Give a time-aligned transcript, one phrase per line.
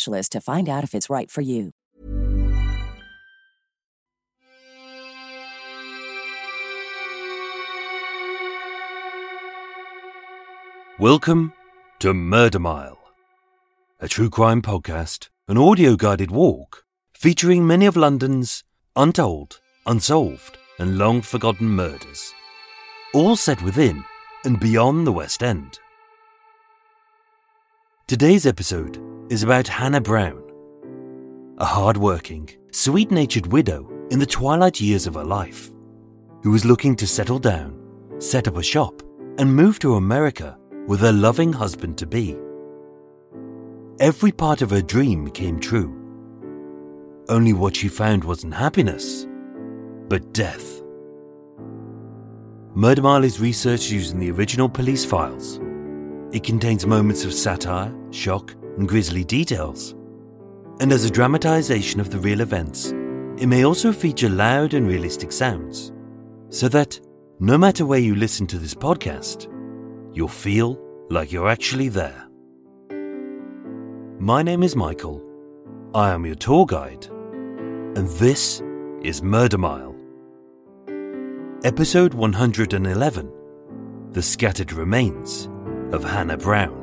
[0.00, 1.72] to find out if it's right for you.
[10.98, 11.54] Welcome
[12.00, 12.98] to Murder Mile,
[14.00, 16.84] a true crime podcast, an audio guided walk
[17.14, 18.64] featuring many of London's
[18.96, 22.34] untold, unsolved, and long forgotten murders,
[23.14, 24.04] all set within
[24.44, 25.78] and beyond the West End.
[28.10, 30.42] Today's episode is about Hannah Brown,
[31.58, 35.70] a hard working, sweet natured widow in the twilight years of her life,
[36.42, 37.80] who was looking to settle down,
[38.18, 39.00] set up a shop,
[39.38, 42.36] and move to America with her loving husband to be.
[44.00, 45.94] Every part of her dream came true.
[47.28, 49.28] Only what she found wasn't happiness,
[50.08, 50.82] but death.
[52.74, 55.60] Murder Mile is researched using the original police files.
[56.32, 59.96] It contains moments of satire, shock, and grisly details.
[60.78, 62.92] And as a dramatization of the real events,
[63.36, 65.92] it may also feature loud and realistic sounds,
[66.48, 67.00] so that
[67.40, 69.48] no matter where you listen to this podcast,
[70.14, 70.78] you'll feel
[71.10, 72.28] like you're actually there.
[74.20, 75.24] My name is Michael.
[75.94, 78.62] I am your tour guide, and this
[79.02, 79.96] is Murder Mile.
[81.64, 83.32] Episode 111
[84.12, 85.48] The Scattered Remains
[85.92, 86.76] of Hannah Brown.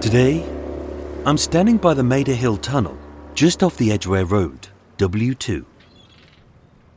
[0.00, 0.44] Today,
[1.24, 2.96] I'm standing by the Maida Hill Tunnel,
[3.34, 4.68] just off the Edgware Road,
[4.98, 5.64] W2.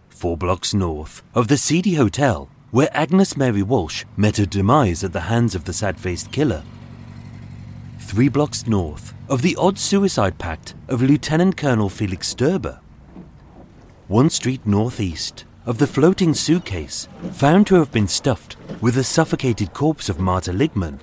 [0.10, 5.14] Four blocks north of the seedy hotel where Agnes Mary Walsh met her demise at
[5.14, 6.64] the hands of the sad faced killer.
[8.00, 12.80] Three blocks north of the odd suicide pact of Lieutenant Colonel Felix Sturber.
[14.10, 19.76] One street northeast of the floating suitcase found to have been stuffed with the suffocated
[19.76, 20.98] corpse of Marta Ligman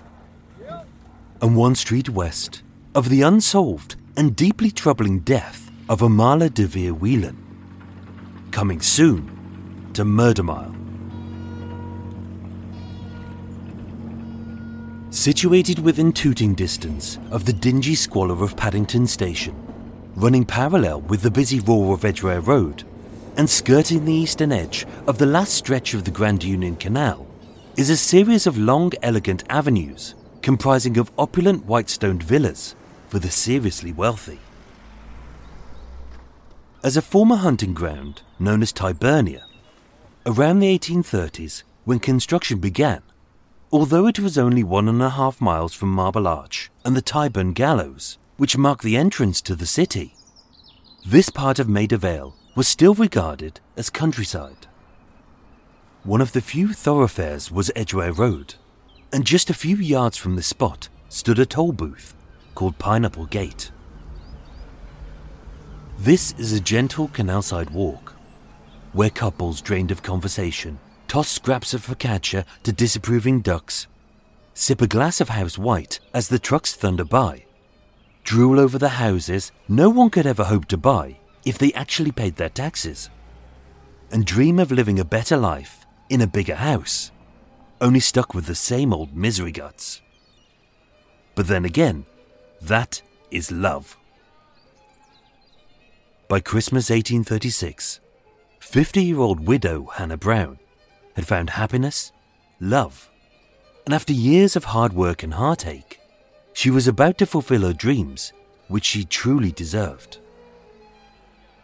[1.40, 2.64] and one street west
[2.96, 7.36] of the unsolved and deeply troubling death of Amala Devere Whelan.
[8.50, 10.74] Coming soon to Murder Mile.
[15.10, 19.54] Situated within tooting distance of the dingy squalor of Paddington Station,
[20.16, 22.82] running parallel with the busy roar of Edgware Road,
[23.36, 27.26] and skirting the eastern edge of the last stretch of the Grand Union Canal,
[27.76, 30.14] is a series of long, elegant avenues
[30.46, 32.76] comprising of opulent white-stoned villas
[33.08, 34.38] for the seriously wealthy.
[36.84, 39.42] As a former hunting ground known as Tyburnia,
[40.24, 43.02] around the 1830s, when construction began,
[43.72, 47.52] although it was only one and a half miles from Marble Arch and the Tyburn
[47.52, 50.14] Gallows, which mark the entrance to the city,
[51.04, 54.66] this part of Maida Vale was still regarded as countryside.
[56.04, 58.54] One of the few thoroughfares was Edgware Road,
[59.12, 62.14] and just a few yards from the spot stood a toll booth
[62.54, 63.70] called Pineapple Gate.
[65.98, 68.14] This is a gentle canalside walk,
[68.94, 70.78] where couples drained of conversation
[71.08, 73.86] toss scraps of focaccia to disapproving ducks,
[74.54, 77.44] sip a glass of house white as the trucks thunder by,
[78.24, 82.36] drool over the houses no one could ever hope to buy if they actually paid
[82.36, 83.08] their taxes,
[84.10, 87.12] and dream of living a better life in a bigger house
[87.80, 90.02] only stuck with the same old misery guts.
[91.36, 92.04] But then again,
[92.60, 93.00] that
[93.30, 93.96] is love.
[96.28, 98.00] By Christmas 1836,
[98.58, 100.58] 50 year old widow Hannah Brown
[101.14, 102.12] had found happiness,
[102.58, 103.08] love,
[103.84, 106.00] and after years of hard work and heartache,
[106.52, 108.32] she was about to fulfill her dreams,
[108.66, 110.18] which she truly deserved.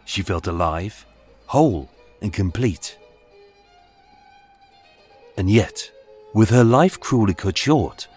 [0.05, 1.05] She felt alive,
[1.47, 1.89] whole,
[2.21, 2.97] and complete.
[5.37, 5.91] And yet,
[6.33, 8.07] with her life cruelly cut short,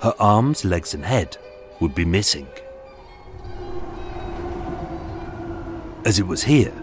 [0.00, 1.36] her arms, legs, and head
[1.80, 2.48] would be missing.
[6.04, 6.74] As it was here,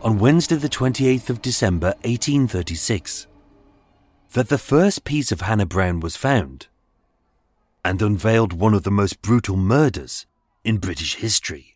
[0.00, 3.26] on Wednesday, the 28th of December 1836,
[4.32, 6.68] that the first piece of Hannah Brown was found
[7.84, 10.26] and unveiled one of the most brutal murders
[10.64, 11.71] in British history.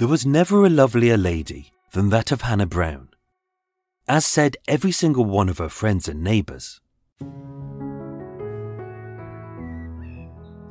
[0.00, 3.10] There was never a lovelier lady than that of Hannah Brown,
[4.08, 6.80] as said every single one of her friends and neighbours.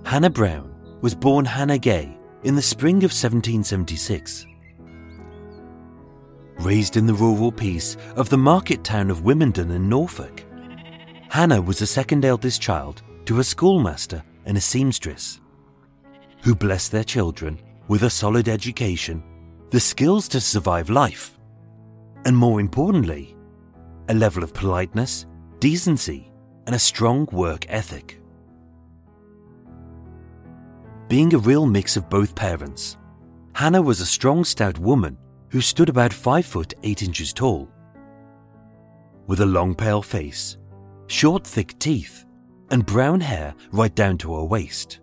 [0.04, 4.48] Hannah Brown was born Hannah Gay in the spring of 1776.
[6.62, 10.44] Raised in the rural peace of the market town of Wymondham in Norfolk,
[11.30, 15.40] Hannah was the second eldest child to a schoolmaster and a seamstress,
[16.42, 19.21] who blessed their children with a solid education,
[19.71, 21.38] the skills to survive life,
[22.24, 23.36] and more importantly,
[24.07, 25.25] a level of politeness,
[25.59, 26.31] decency,
[26.68, 28.21] and a strong work ethic.
[31.07, 32.95] Being a real mix of both parents,
[33.53, 35.18] Hannah was a strong, stout woman
[35.50, 37.68] who stood about 5 foot 8 inches tall.
[39.25, 40.57] With a long, pale face,
[41.07, 42.25] short, thick teeth,
[42.69, 45.00] and brown hair right down to her waist.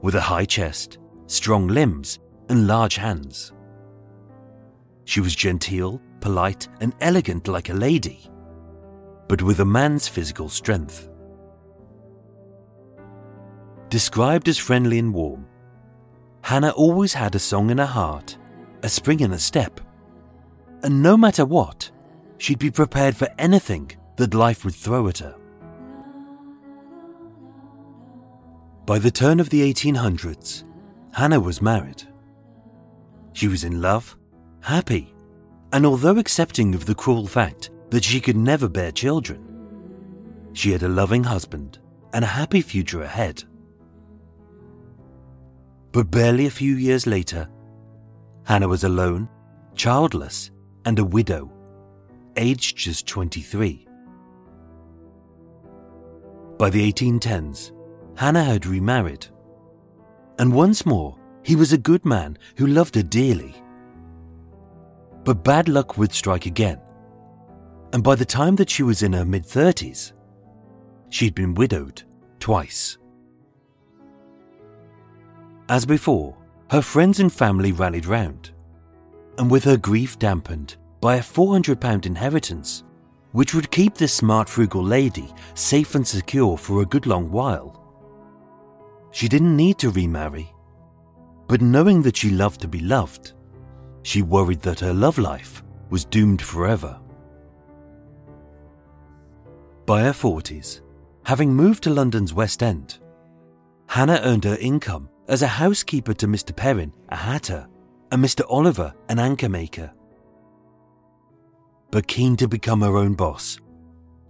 [0.00, 0.96] With a high chest,
[1.30, 2.18] strong limbs,
[2.48, 3.52] and large hands.
[5.04, 8.28] She was genteel, polite, and elegant like a lady,
[9.28, 11.08] but with a man's physical strength.
[13.90, 15.46] Described as friendly and warm,
[16.42, 18.36] Hannah always had a song in her heart,
[18.82, 19.80] a spring in her step,
[20.82, 21.90] and no matter what,
[22.38, 25.36] she'd be prepared for anything that life would throw at her.
[28.84, 30.64] By the turn of the 1800s,
[31.12, 32.02] Hannah was married.
[33.32, 34.16] She was in love,
[34.60, 35.14] happy,
[35.72, 39.46] and although accepting of the cruel fact that she could never bear children,
[40.52, 41.78] she had a loving husband
[42.12, 43.42] and a happy future ahead.
[45.92, 47.48] But barely a few years later,
[48.44, 49.28] Hannah was alone,
[49.74, 50.50] childless,
[50.84, 51.52] and a widow,
[52.36, 53.86] aged just 23.
[56.58, 57.72] By the 1810s,
[58.16, 59.26] Hannah had remarried
[60.40, 63.54] and once more, he was a good man who loved her dearly.
[65.22, 66.80] But bad luck would strike again,
[67.92, 70.12] and by the time that she was in her mid 30s,
[71.10, 72.02] she'd been widowed
[72.38, 72.96] twice.
[75.68, 76.34] As before,
[76.70, 78.52] her friends and family rallied round,
[79.36, 82.82] and with her grief dampened by a £400 inheritance,
[83.32, 87.79] which would keep this smart, frugal lady safe and secure for a good long while,
[89.10, 90.52] she didn't need to remarry.
[91.48, 93.32] But knowing that she loved to be loved,
[94.02, 96.98] she worried that her love life was doomed forever.
[99.86, 100.80] By her 40s,
[101.24, 102.98] having moved to London's West End,
[103.88, 106.54] Hannah earned her income as a housekeeper to Mr.
[106.54, 107.66] Perrin, a hatter,
[108.12, 108.44] and Mr.
[108.48, 109.92] Oliver, an anchor maker.
[111.90, 113.58] But keen to become her own boss,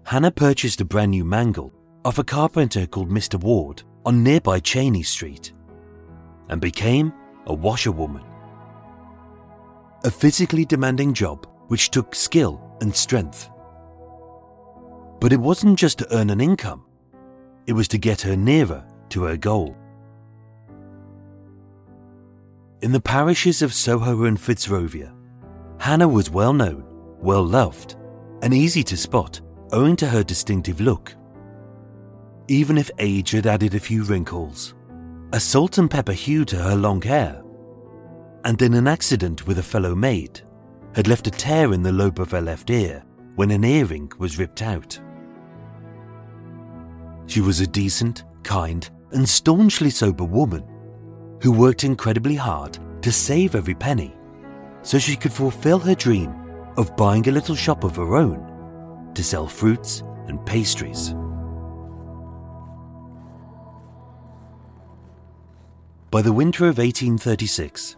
[0.04, 1.72] Hannah purchased a brand new mangle
[2.04, 3.38] off a carpenter called Mr.
[3.38, 5.52] Ward on nearby Cheney Street
[6.48, 7.12] and became
[7.46, 8.24] a washerwoman.
[10.04, 13.48] A physically demanding job which took skill and strength.
[15.20, 16.84] But it wasn't just to earn an income,
[17.66, 19.76] it was to get her nearer to her goal.
[22.82, 25.14] In the parishes of Soho and Fitzrovia,
[25.78, 26.84] Hannah was well known,
[27.20, 27.96] well loved,
[28.42, 29.40] and easy to spot
[29.72, 31.14] owing to her distinctive look
[32.50, 34.74] even if age had added a few wrinkles,
[35.32, 37.40] a salt and pepper hue to her long hair,
[38.44, 40.40] and in an accident with a fellow maid,
[40.92, 43.04] had left a tear in the lobe of her left ear
[43.36, 44.98] when an earring was ripped out.
[47.26, 50.64] She was a decent, kind, and staunchly sober woman
[51.40, 54.12] who worked incredibly hard to save every penny
[54.82, 56.34] so she could fulfill her dream
[56.76, 61.14] of buying a little shop of her own to sell fruits and pastries.
[66.10, 67.94] By the winter of 1836,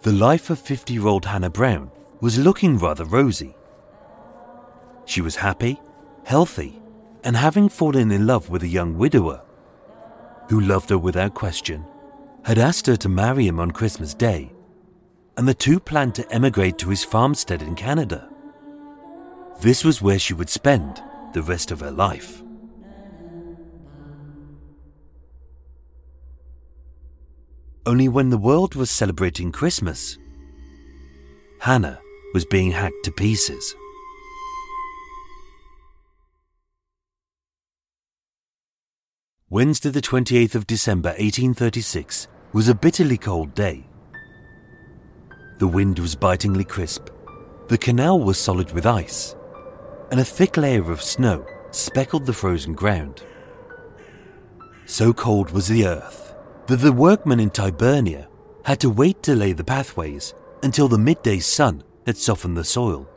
[0.00, 1.90] the life of 50 year old Hannah Brown
[2.22, 3.54] was looking rather rosy.
[5.04, 5.78] She was happy,
[6.24, 6.80] healthy,
[7.22, 9.42] and having fallen in love with a young widower
[10.48, 11.84] who loved her without question,
[12.44, 14.50] had asked her to marry him on Christmas Day,
[15.36, 18.30] and the two planned to emigrate to his farmstead in Canada.
[19.60, 21.02] This was where she would spend
[21.34, 22.42] the rest of her life.
[27.84, 30.16] Only when the world was celebrating Christmas,
[31.58, 32.00] Hannah
[32.32, 33.74] was being hacked to pieces.
[39.50, 43.84] Wednesday, the 28th of December 1836, was a bitterly cold day.
[45.58, 47.08] The wind was bitingly crisp,
[47.66, 49.34] the canal was solid with ice,
[50.12, 53.24] and a thick layer of snow speckled the frozen ground.
[54.86, 56.31] So cold was the earth
[56.66, 58.28] that the workmen in Tyburnia
[58.64, 63.08] had to wait to lay the pathways until the midday sun had softened the soil.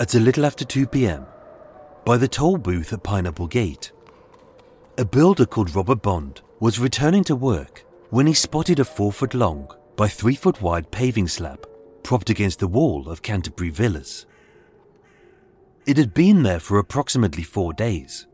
[0.00, 1.26] At a little after 2 pm,
[2.04, 3.92] by the toll booth at Pineapple Gate,
[4.98, 9.34] a builder called Robert Bond was returning to work when he spotted a four foot
[9.34, 11.66] long by three foot wide paving slab
[12.02, 14.26] propped against the wall of Canterbury Villas.
[15.86, 18.26] It had been there for approximately four days.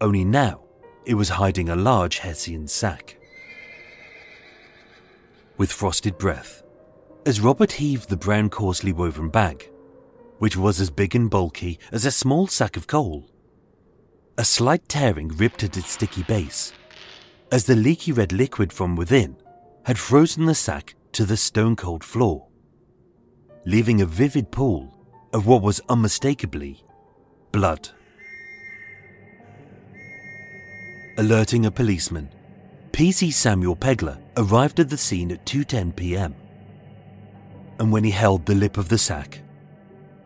[0.00, 0.65] Only now
[1.06, 3.16] it was hiding a large Hessian sack.
[5.56, 6.64] With frosted breath,
[7.24, 9.70] as Robert heaved the brown coarsely woven bag,
[10.38, 13.30] which was as big and bulky as a small sack of coal,
[14.36, 16.72] a slight tearing ripped at its sticky base,
[17.52, 19.36] as the leaky red liquid from within
[19.84, 22.48] had frozen the sack to the stone cold floor,
[23.64, 24.92] leaving a vivid pool
[25.32, 26.82] of what was unmistakably
[27.52, 27.88] blood.
[31.18, 32.28] Alerting a policeman,
[32.92, 36.34] PC Samuel Pegler arrived at the scene at 2:10 p.m.
[37.78, 39.40] And when he held the lip of the sack,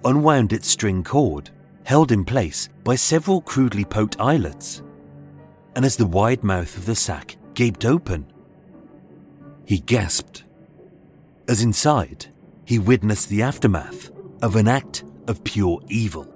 [0.05, 1.51] unwound its string cord,
[1.85, 4.83] held in place by several crudely poked eyelets,
[5.77, 8.27] and as the wide mouth of the sack gaped open,
[9.65, 10.43] he gasped.
[11.47, 12.27] As inside,
[12.65, 14.11] he witnessed the aftermath
[14.43, 16.27] of an act of pure evil.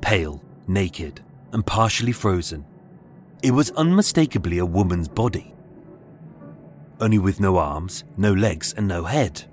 [0.00, 1.20] Pale, naked,
[1.52, 2.64] and partially frozen,
[3.42, 5.54] it was unmistakably a woman's body.
[7.00, 9.44] Only with no arms, no legs, and no head.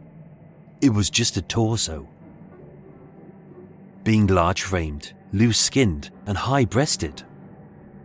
[0.81, 2.07] It was just a torso.
[4.03, 7.23] Being large framed, loose skinned, and high breasted,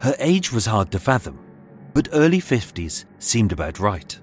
[0.03, 1.39] her age was hard to fathom,
[1.93, 4.19] but early 50s seemed about right.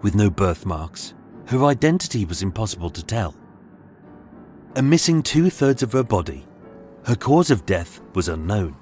[0.00, 1.14] With no birthmarks,
[1.46, 3.34] her identity was impossible to tell.
[4.76, 6.46] And missing two thirds of her body,
[7.08, 8.76] her cause of death was unknown.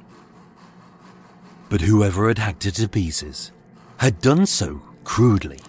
[1.68, 3.52] But whoever had hacked her to pieces
[3.99, 5.61] had done so crudely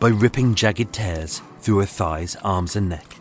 [0.00, 3.18] by ripping jagged tears through her thighs, arms, and neck.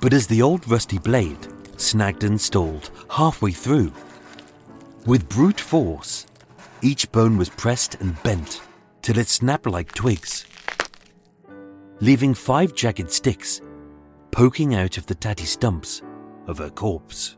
[0.00, 1.38] But as the old rusty blade
[1.76, 3.92] snagged and stalled halfway through,
[5.06, 6.26] with brute force,
[6.82, 8.60] each bone was pressed and bent
[9.02, 10.46] till it snapped like twigs,
[12.00, 13.60] leaving five jagged sticks
[14.32, 16.02] poking out of the tatty stumps
[16.48, 17.36] of her corpse.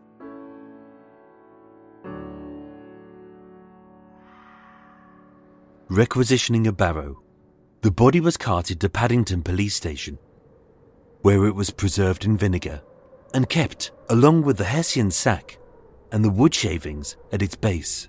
[5.88, 7.20] Requisitioning a barrow,
[7.82, 10.18] the body was carted to Paddington Police Station,
[11.22, 12.80] where it was preserved in vinegar
[13.34, 15.58] and kept along with the Hessian sack
[16.12, 18.08] and the wood shavings at its base.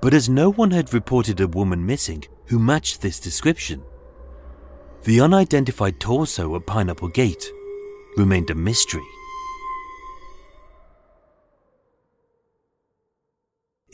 [0.00, 3.82] But as no one had reported a woman missing who matched this description,
[5.04, 7.50] the unidentified torso at Pineapple Gate
[8.16, 9.06] remained a mystery.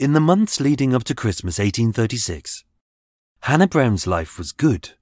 [0.02, 2.64] In the months leading up to Christmas 1836,
[3.42, 4.94] Hannah Brown's life was good.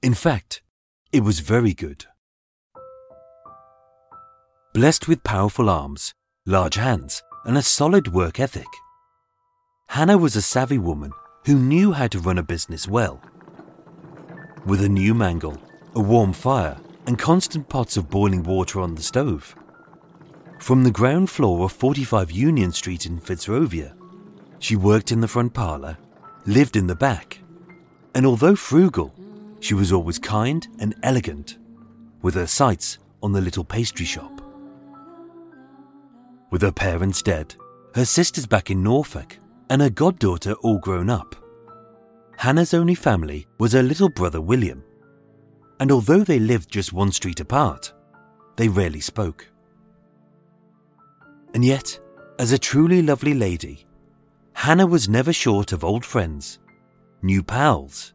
[0.00, 0.62] In fact,
[1.12, 2.06] it was very good.
[4.72, 6.14] Blessed with powerful arms,
[6.46, 8.72] large hands, and a solid work ethic,
[9.88, 11.12] Hannah was a savvy woman
[11.44, 13.20] who knew how to run a business well.
[14.64, 15.58] With a new mangle,
[15.94, 19.54] a warm fire, and constant pots of boiling water on the stove.
[20.60, 23.94] From the ground floor of 45 Union Street in Fitzrovia,
[24.58, 25.96] she worked in the front parlour,
[26.46, 27.40] lived in the back,
[28.14, 29.12] and although frugal,
[29.60, 31.58] she was always kind and elegant,
[32.22, 34.42] with her sights on the little pastry shop.
[36.50, 37.54] With her parents dead,
[37.94, 39.38] her sisters back in Norfolk,
[39.70, 41.34] and her goddaughter all grown up,
[42.40, 44.82] Hannah's only family was her little brother William.
[45.78, 47.92] And although they lived just one street apart,
[48.56, 49.49] they rarely spoke.
[51.54, 51.98] And yet,
[52.38, 53.86] as a truly lovely lady,
[54.54, 56.58] Hannah was never short of old friends,
[57.22, 58.14] new pals,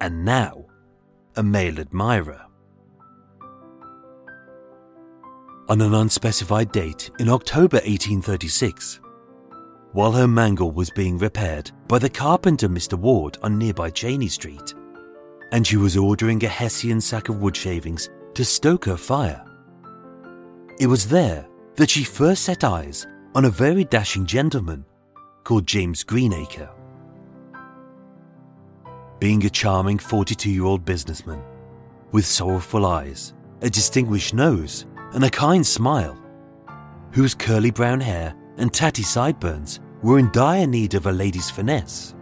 [0.00, 0.66] and now
[1.36, 2.42] a male admirer.
[5.68, 9.00] On an unspecified date in October 1836,
[9.92, 12.94] while her mangle was being repaired by the carpenter Mr.
[12.94, 14.74] Ward on nearby Cheney Street,
[15.52, 19.44] and she was ordering a Hessian sack of wood shavings to stoke her fire.
[20.78, 21.46] It was there
[21.76, 24.84] that she first set eyes on a very dashing gentleman
[25.44, 26.70] called James Greenacre.
[29.20, 31.42] Being a charming 42 year old businessman
[32.12, 36.18] with sorrowful eyes, a distinguished nose, and a kind smile,
[37.12, 42.14] whose curly brown hair and tatty sideburns were in dire need of a lady's finesse.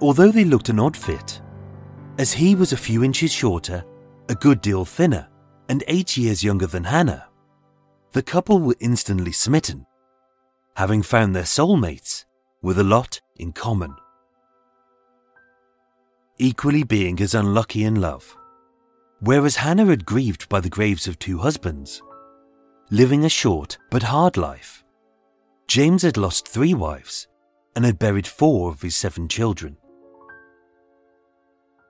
[0.00, 1.40] Although they looked an odd fit,
[2.18, 3.84] as he was a few inches shorter,
[4.28, 5.28] a good deal thinner,
[5.68, 7.26] and eight years younger than Hannah,
[8.12, 9.86] the couple were instantly smitten,
[10.76, 12.24] having found their soulmates
[12.60, 13.94] with a lot in common.
[16.38, 18.36] Equally being as unlucky in love,
[19.20, 22.02] whereas Hannah had grieved by the graves of two husbands,
[22.90, 24.84] living a short but hard life.
[25.66, 27.28] James had lost three wives
[27.74, 29.78] and had buried four of his seven children.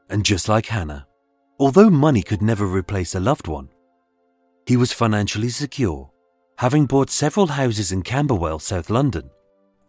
[0.09, 1.09] And just like Hannah,
[1.59, 3.71] although money could never replace a loved one,
[4.67, 6.12] he was financially secure,
[6.62, 9.28] having bought several houses in Camberwell, South London,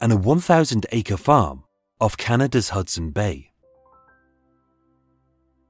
[0.01, 1.63] and a 1,000 acre farm
[2.01, 3.51] off Canada's Hudson Bay.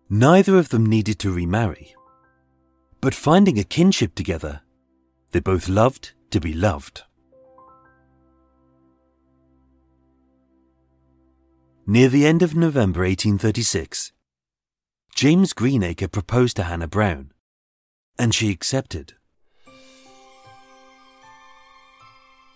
[0.10, 1.94] Neither of them needed to remarry,
[3.02, 4.62] but finding a kinship together,
[5.32, 7.04] they both loved to be loved.
[11.86, 14.14] Near the end of November 1836,
[15.14, 17.34] James Greenacre proposed to Hannah Brown,
[18.18, 19.16] and she accepted.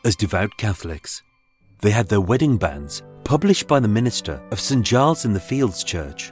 [0.06, 1.24] As devout Catholics,
[1.82, 4.86] they had their wedding banns published by the minister of St.
[4.86, 6.32] Giles in the Fields Church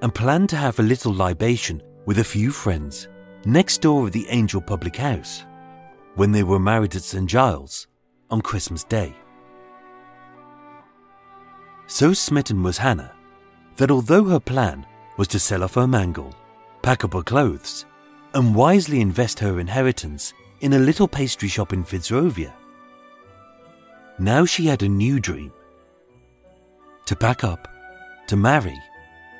[0.00, 3.08] and planned to have a little libation with a few friends
[3.44, 5.44] next door of the Angel Public House
[6.14, 7.28] when they were married at St.
[7.28, 7.88] Giles
[8.30, 9.14] on Christmas Day.
[11.86, 13.12] So smitten was Hannah
[13.76, 16.34] that although her plan was to sell off her mangle,
[16.82, 17.86] pack up her clothes,
[18.34, 22.52] and wisely invest her inheritance in a little pastry shop in Fitzrovia,
[24.18, 25.52] now she had a new dream
[27.06, 27.68] to pack up,
[28.28, 28.78] to marry,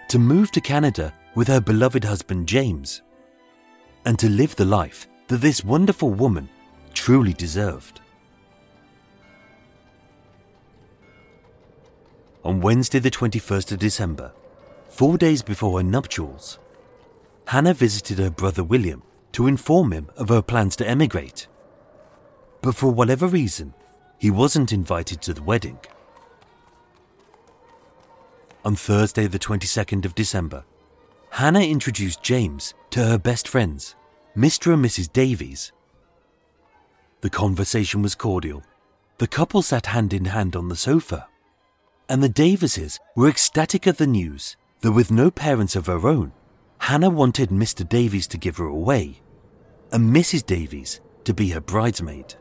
[0.09, 3.03] to move to Canada with her beloved husband James,
[4.05, 6.49] and to live the life that this wonderful woman
[6.93, 8.01] truly deserved.
[12.45, 14.33] On Wednesday, the 21st of December,
[14.89, 16.59] four days before her nuptials,
[17.47, 21.47] Hannah visited her brother William to inform him of her plans to emigrate.
[22.61, 23.73] But for whatever reason,
[24.25, 25.79] he wasn't invited to the wedding.
[28.65, 30.65] On Thursday, the 22nd of December,
[31.29, 33.97] Hannah introduced James to her best friends,
[34.35, 34.73] Mr.
[34.73, 35.13] and Mrs.
[35.13, 35.73] Davies.
[37.21, 38.63] The conversation was cordial.
[39.19, 41.29] The couple sat hand in hand on the sofa
[42.09, 46.33] and the Davises were ecstatic at the news that with no parents of her own,
[46.79, 47.87] Hannah wanted Mr.
[47.87, 49.21] Davies to give her away
[49.93, 50.47] and Mrs.
[50.47, 52.37] Davies to be her bridesmaid.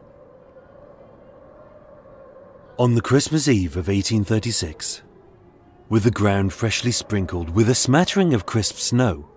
[2.79, 5.03] On the Christmas Eve of 1836,
[5.89, 9.29] with the ground freshly sprinkled with a smattering of crisp snow,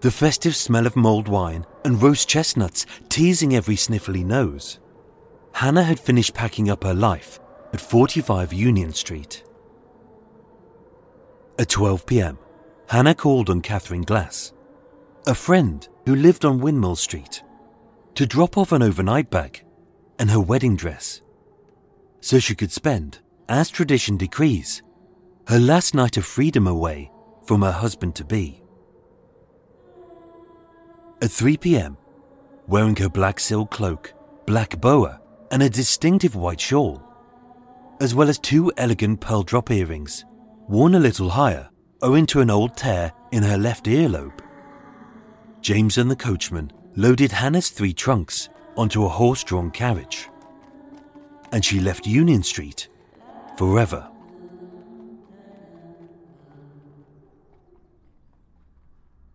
[0.00, 4.80] the festive smell of mulled wine and roast chestnuts teasing every sniffly nose,
[5.52, 7.38] Hannah had finished packing up her life
[7.72, 9.44] at 45 Union Street.
[11.60, 12.36] At 12 pm,
[12.88, 14.52] Hannah called on Catherine Glass,
[15.28, 17.44] a friend who lived on Windmill Street,
[18.16, 19.64] to drop off an overnight bag
[20.18, 21.22] and her wedding dress
[22.26, 24.82] so she could spend, as tradition decrees,
[25.46, 27.08] her last night of freedom away
[27.46, 28.60] from her husband to be.
[31.22, 31.96] At 3 pm,
[32.66, 34.12] wearing her black silk cloak,
[34.44, 35.20] black boa,
[35.52, 37.00] and a distinctive white shawl,
[38.00, 40.24] as well as two elegant pearl drop earrings
[40.66, 41.70] worn a little higher
[42.02, 44.40] owing to an old tear in her left earlobe.
[45.60, 50.28] James and the coachman loaded Hannah's three trunks onto a horse drawn carriage,
[51.52, 52.88] and she left Union Street
[53.56, 54.08] forever.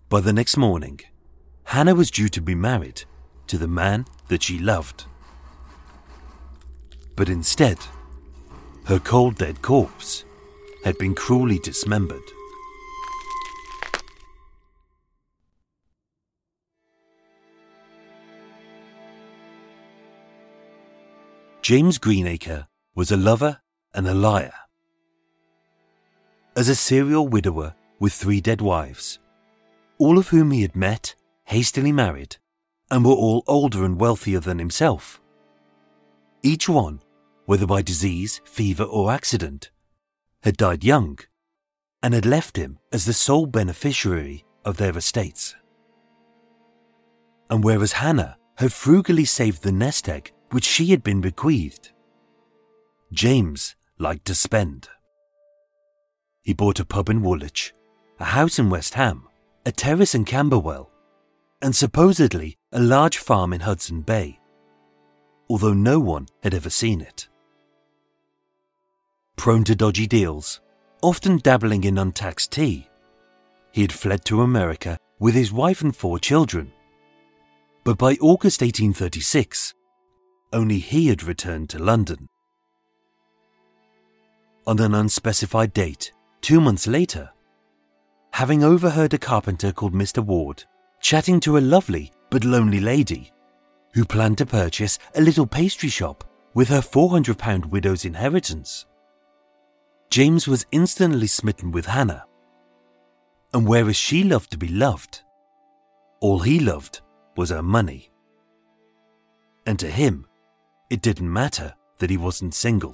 [0.10, 1.00] By the next morning,
[1.64, 3.04] Hannah was due to be married
[3.48, 5.06] to the man that she loved.
[7.16, 7.78] But instead,
[8.86, 10.26] her cold dead corpse
[10.84, 12.24] had been cruelly dismembered.
[21.62, 23.62] James Greenacre was a lover
[23.94, 24.54] and a liar.
[26.56, 29.20] As a serial widower with three dead wives,
[30.00, 31.14] all of whom he had met,
[31.46, 32.38] hastily married,
[32.90, 35.22] and were all older and wealthier than himself.
[36.42, 37.00] Each one,
[37.46, 39.70] whether by disease, fever, or accident,
[40.42, 41.20] had died young
[42.02, 45.56] and had left him as the sole beneficiary of their estates.
[47.52, 51.92] And whereas Hannah had frugally saved the nest egg which she had been bequeathed,
[53.12, 54.90] James liked to spend.
[56.42, 57.74] He bought a pub in Woolwich,
[58.20, 59.28] a house in West Ham,
[59.66, 60.90] a terrace in Camberwell,
[61.62, 64.40] and supposedly a large farm in Hudson Bay,
[65.50, 67.28] although no one had ever seen it.
[69.36, 70.62] Prone to dodgy deals,
[71.02, 72.88] often dabbling in untaxed tea,
[73.72, 76.72] he had fled to America with his wife and four children.
[77.84, 79.74] But by August 1836,
[80.54, 82.28] only he had returned to London.
[84.68, 86.12] On an unspecified date,
[86.42, 87.30] two months later,
[88.32, 90.24] having overheard a carpenter called Mr.
[90.24, 90.64] Ward
[91.02, 93.32] chatting to a lovely but lonely lady
[93.94, 98.86] who planned to purchase a little pastry shop with her £400 widow's inheritance.
[100.10, 102.26] James was instantly smitten with Hannah.
[103.54, 105.22] And whereas she loved to be loved,
[106.22, 107.02] all he loved
[107.36, 108.12] was her money.
[109.66, 110.26] And to him,
[110.92, 112.94] it didn't matter that he wasn't single.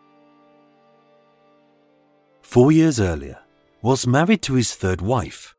[2.44, 3.40] Four years earlier,
[3.82, 5.56] whilst married to his third wife,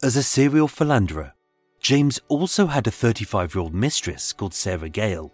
[0.00, 1.32] as a serial philanderer,
[1.80, 5.32] James also had a 35 year old mistress called Sarah Gale.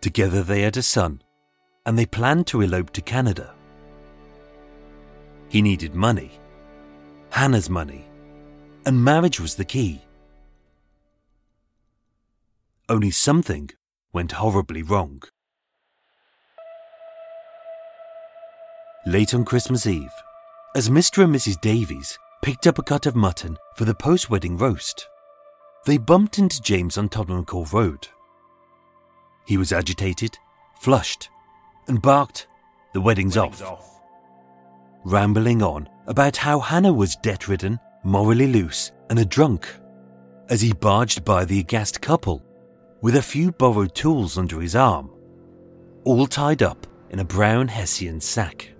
[0.00, 1.22] Together they had a son,
[1.86, 3.54] and they planned to elope to Canada.
[5.48, 6.32] He needed money,
[7.30, 8.04] Hannah's money,
[8.84, 10.00] and marriage was the key.
[12.88, 13.70] Only something
[14.14, 15.22] went horribly wrong.
[19.06, 20.14] Late on Christmas Eve,
[20.74, 21.24] as Mr.
[21.24, 21.60] and Mrs.
[21.60, 25.06] Davies picked up a cut of mutton for the post wedding roast,
[25.84, 28.08] they bumped into James on Tottenham Court Road.
[29.46, 30.38] He was agitated,
[30.80, 31.28] flushed,
[31.88, 32.46] and barked,
[32.94, 33.72] The wedding's, wedding's off.
[33.72, 34.00] off.
[35.04, 39.68] Rambling on about how Hannah was debt ridden, morally loose, and a drunk,
[40.48, 42.42] as he barged by the aghast couple
[43.04, 45.10] with a few borrowed tools under his arm,
[46.04, 48.70] all tied up in a brown Hessian sack.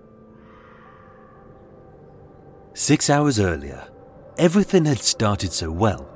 [2.73, 3.87] Six hours earlier,
[4.39, 6.09] everything had started so well.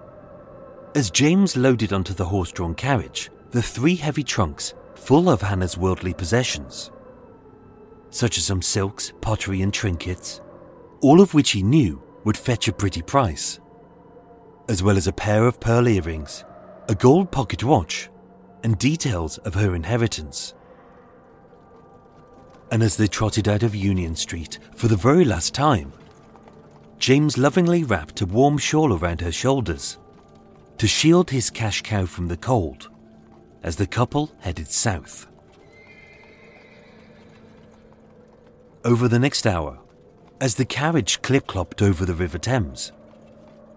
[0.95, 5.77] As James loaded onto the horse drawn carriage the three heavy trunks full of Hannah's
[5.77, 6.89] worldly possessions,
[8.09, 10.41] such as some silks, pottery, and trinkets,
[11.01, 13.59] all of which he knew would fetch a pretty price,
[14.67, 16.43] as well as a pair of pearl earrings,
[16.89, 18.09] a gold pocket watch,
[18.63, 20.55] and details of her inheritance.
[22.71, 25.93] And as they trotted out of Union Street for the very last time,
[26.97, 29.99] James lovingly wrapped a warm shawl around her shoulders
[30.79, 32.89] to shield his cash cow from the cold
[33.61, 35.27] as the couple headed south.
[38.83, 39.77] Over the next hour,
[40.41, 42.91] as the carriage clip clopped over the River Thames,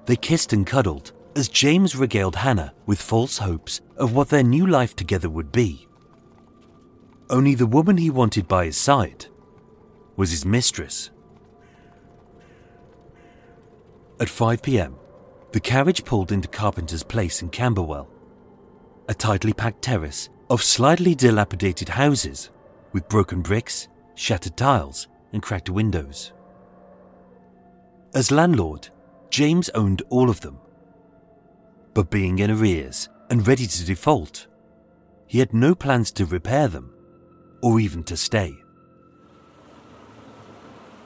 [0.06, 4.66] they kissed and cuddled as James regaled Hannah with false hopes of what their new
[4.66, 5.86] life together would be.
[7.30, 9.26] Only the woman he wanted by his side
[10.16, 11.10] was his mistress.
[14.20, 14.96] At 5 pm,
[15.52, 18.08] the carriage pulled into Carpenter's Place in Camberwell,
[19.08, 22.50] a tightly packed terrace of slightly dilapidated houses
[22.92, 26.32] with broken bricks, shattered tiles, and cracked windows.
[28.14, 28.88] As landlord,
[29.30, 30.58] James owned all of them.
[31.94, 34.46] But being in arrears and ready to default,
[35.26, 36.92] he had no plans to repair them
[37.62, 38.62] or even to stay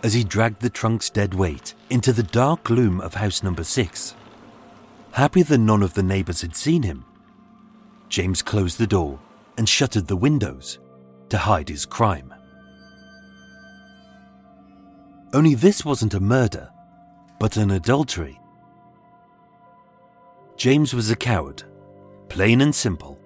[0.06, 4.14] as he dragged the trunk's dead weight into the dark gloom of house number six.
[5.10, 7.04] Happy that none of the neighbors had seen him,
[8.08, 9.18] James closed the door
[9.58, 10.78] and shuttered the windows
[11.28, 12.32] to hide his crime.
[15.32, 16.70] Only this wasn't a murder,
[17.40, 18.38] but an adultery.
[20.56, 21.62] James was a coward,
[22.28, 23.18] plain and simple,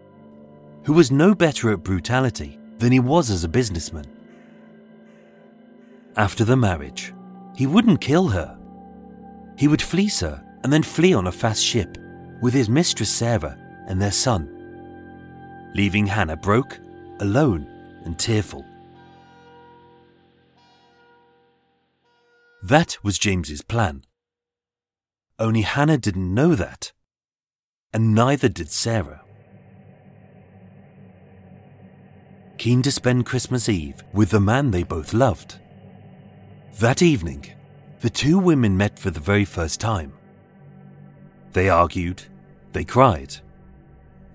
[0.85, 4.07] who was no better at brutality than he was as a businessman.
[6.17, 7.15] After the marriage,
[7.55, 8.59] he wouldn't kill her.
[9.57, 11.97] He would fleece her and then flee on a fast ship
[12.43, 16.79] with his mistress Sarah and their son, leaving Hannah broke,
[17.21, 17.67] alone,
[18.05, 18.65] and tearful.
[22.63, 24.03] That was James's plan.
[25.39, 26.93] Only Hannah didn't know that,
[27.93, 29.23] and neither did Sarah.
[32.61, 35.59] keen to spend Christmas Eve with the man they both loved.
[36.79, 37.47] That evening,
[38.01, 40.13] the two women met for the very first time.
[41.55, 42.23] They argued,
[42.75, 43.35] they cried,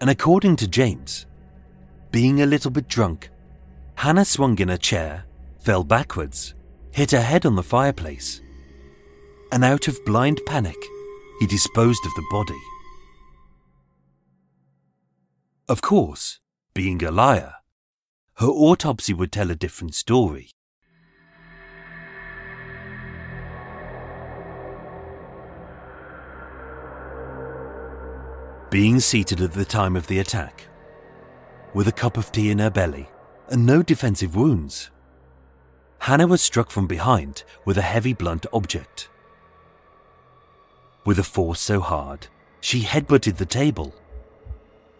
[0.01, 1.27] and according to James,
[2.09, 3.29] being a little bit drunk,
[3.93, 5.25] Hannah swung in a chair,
[5.59, 6.55] fell backwards,
[6.89, 8.41] hit her head on the fireplace,
[9.51, 10.83] and out of blind panic,
[11.39, 12.63] he disposed of the body.
[15.67, 16.39] Of course,
[16.75, 17.55] being a liar,
[18.35, 20.51] her autopsy would tell a different story.
[28.69, 30.67] Being seated at the time of the attack,
[31.73, 33.09] with a cup of tea in her belly
[33.49, 34.91] and no defensive wounds,
[35.97, 39.09] Hannah was struck from behind with a heavy blunt object.
[41.05, 42.27] With a force so hard,
[42.61, 43.95] she headbutted the table.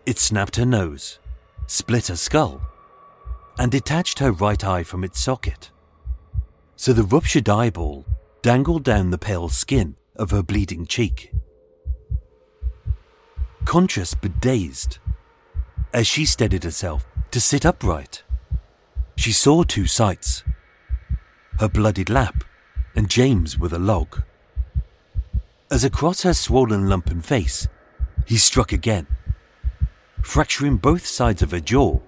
[0.06, 1.20] It snapped her nose,
[1.68, 2.62] split her skull,
[3.58, 5.72] and detached her right eye from its socket.
[6.76, 8.06] So the ruptured eyeball
[8.42, 11.32] dangled down the pale skin of her bleeding cheek.
[13.66, 15.00] Conscious but dazed,
[15.94, 18.24] as she steadied herself to sit upright,
[19.16, 20.44] she saw two sights
[21.60, 22.44] her bloodied lap
[22.96, 24.22] and James with a log.
[25.72, 27.68] As across her swollen lump and face,
[28.26, 29.08] he struck again,
[30.26, 32.00] fracturing both sides of her jaw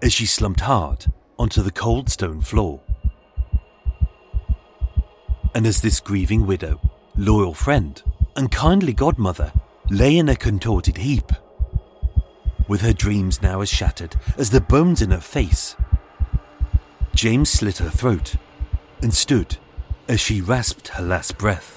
[0.00, 1.04] as she slumped hard
[1.36, 2.80] onto the cold stone floor.
[5.54, 6.80] And as this grieving widow,
[7.16, 8.00] loyal friend,
[8.36, 9.52] and kindly godmother
[9.90, 11.32] lay in a contorted heap,
[12.68, 15.76] with her dreams now as shattered as the bones in her face,
[17.14, 18.36] James slit her throat
[19.02, 19.58] and stood
[20.08, 21.73] as she rasped her last breath.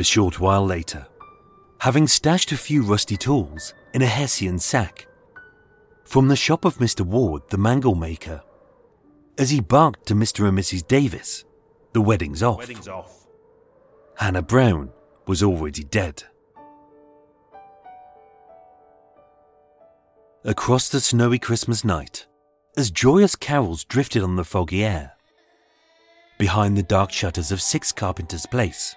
[0.00, 1.06] A short while later,
[1.78, 5.06] having stashed a few rusty tools in a Hessian sack
[6.06, 7.02] from the shop of Mr.
[7.02, 8.42] Ward, the mangle maker,
[9.36, 10.48] as he barked to Mr.
[10.48, 10.88] and Mrs.
[10.88, 11.44] Davies,
[11.92, 12.56] the wedding's off.
[12.56, 13.26] Wedding's off.
[14.16, 14.88] Hannah Brown
[15.26, 16.22] was already dead.
[20.46, 22.26] Across the snowy Christmas night,
[22.74, 25.12] as joyous carols drifted on the foggy air,
[26.38, 28.96] behind the dark shutters of Six Carpenter's Place,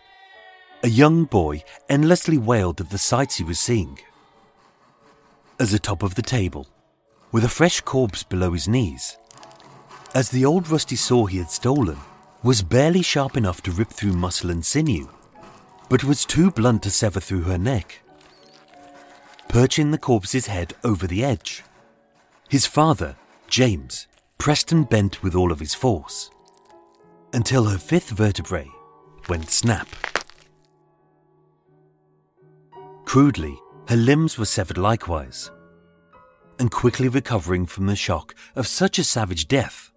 [0.83, 3.97] a young boy endlessly wailed at the sights he was seeing.
[5.57, 6.67] As atop of the table,
[7.31, 9.17] with a fresh corpse below his knees,
[10.13, 11.97] as the old rusty saw he had stolen
[12.43, 15.07] was barely sharp enough to rip through muscle and sinew,
[15.87, 18.01] but was too blunt to sever through her neck.
[19.47, 21.63] Perching the corpse's head over the edge,
[22.49, 23.15] his father,
[23.47, 26.29] James, pressed and bent with all of his force,
[27.31, 28.69] until her fifth vertebrae
[29.29, 29.87] went snap.
[33.05, 35.51] Crudely, her limbs were severed likewise,
[36.59, 39.91] and quickly recovering from the shock of such a savage death,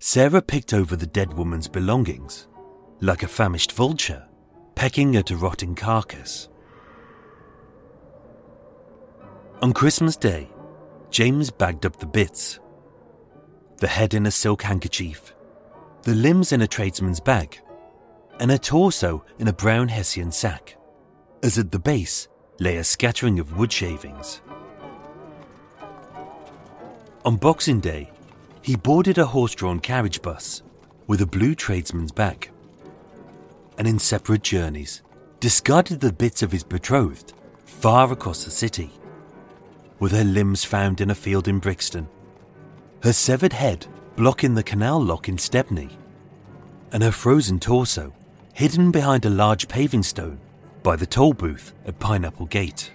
[0.00, 2.48] Sarah picked over the dead woman's belongings,
[3.00, 4.26] like a famished vulture,
[4.74, 6.48] pecking at a rotting carcass.
[9.60, 10.50] On Christmas Day,
[11.10, 12.58] James bagged up the bits
[13.78, 15.34] the head in a silk handkerchief,
[16.02, 17.60] the limbs in a tradesman's bag,
[18.38, 20.76] and a torso in a brown Hessian sack
[21.42, 22.28] as at the base
[22.60, 24.40] lay a scattering of wood shavings.
[27.24, 28.10] On Boxing Day,
[28.62, 30.62] he boarded a horse drawn carriage bus
[31.06, 32.50] with a blue tradesman's bag,
[33.76, 35.02] and in separate journeys,
[35.40, 37.32] discarded the bits of his betrothed
[37.64, 38.90] far across the city,
[39.98, 42.06] with her limbs found in a field in Brixton,
[43.02, 45.90] her severed head blocking the canal lock in Stepney,
[46.92, 48.12] and her frozen torso
[48.54, 50.38] hidden behind a large paving stone
[50.82, 52.92] by the toll booth at Pineapple Gate.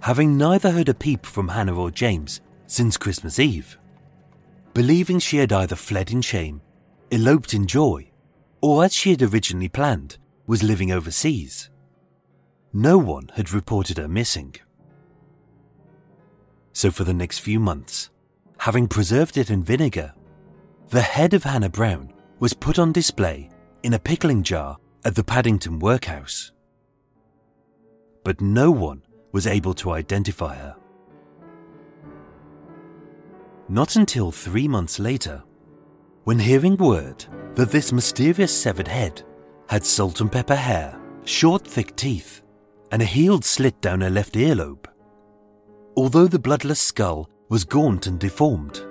[0.00, 3.78] Having neither heard a peep from Hannah or James since Christmas Eve,
[4.72, 6.60] believing she had either fled in shame,
[7.10, 8.10] eloped in joy,
[8.60, 11.70] or as she had originally planned, was living overseas,
[12.72, 14.54] no one had reported her missing.
[16.72, 18.10] So for the next few months,
[18.58, 20.12] having preserved it in vinegar,
[20.90, 23.50] the head of Hannah Brown was put on display
[23.86, 26.50] in a pickling jar at the Paddington workhouse.
[28.24, 30.74] But no one was able to identify her.
[33.68, 35.40] Not until three months later,
[36.24, 39.22] when hearing word that this mysterious severed head
[39.68, 42.42] had salt and pepper hair, short, thick teeth,
[42.90, 44.88] and a healed slit down her left earlobe.
[45.96, 48.84] Although the bloodless skull was gaunt and deformed,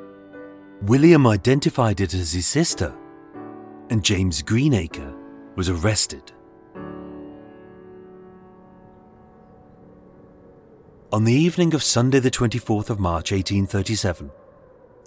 [0.83, 2.95] William identified it as his sister
[3.89, 5.13] and James Greenacre
[5.55, 6.31] was arrested.
[11.11, 14.29] On the evening of Sunday, the 24th of March 1837,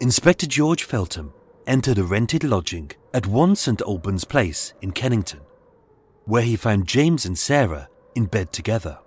[0.01, 1.33] Inspector George Feltham
[1.67, 5.41] entered a rented lodging at 1 St Albans Place in Kennington,
[6.25, 8.99] where he found James and Sarah in bed together.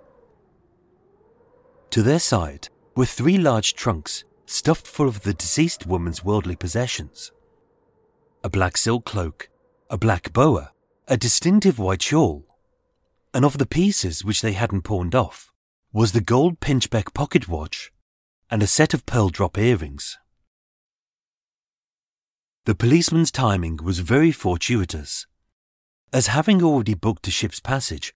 [1.90, 7.32] To their side were three large trunks stuffed full of the deceased woman's worldly possessions
[8.44, 9.48] a black silk cloak,
[9.92, 10.72] a black boa,
[11.06, 12.46] a distinctive white shawl,
[13.34, 15.52] and of the pieces which they hadn't pawned off
[15.92, 17.92] was the gold pinchbeck pocket watch
[18.50, 20.16] and a set of pearl drop earrings.
[22.64, 25.26] The policeman's timing was very fortuitous,
[26.10, 28.14] as having already booked a ship's passage,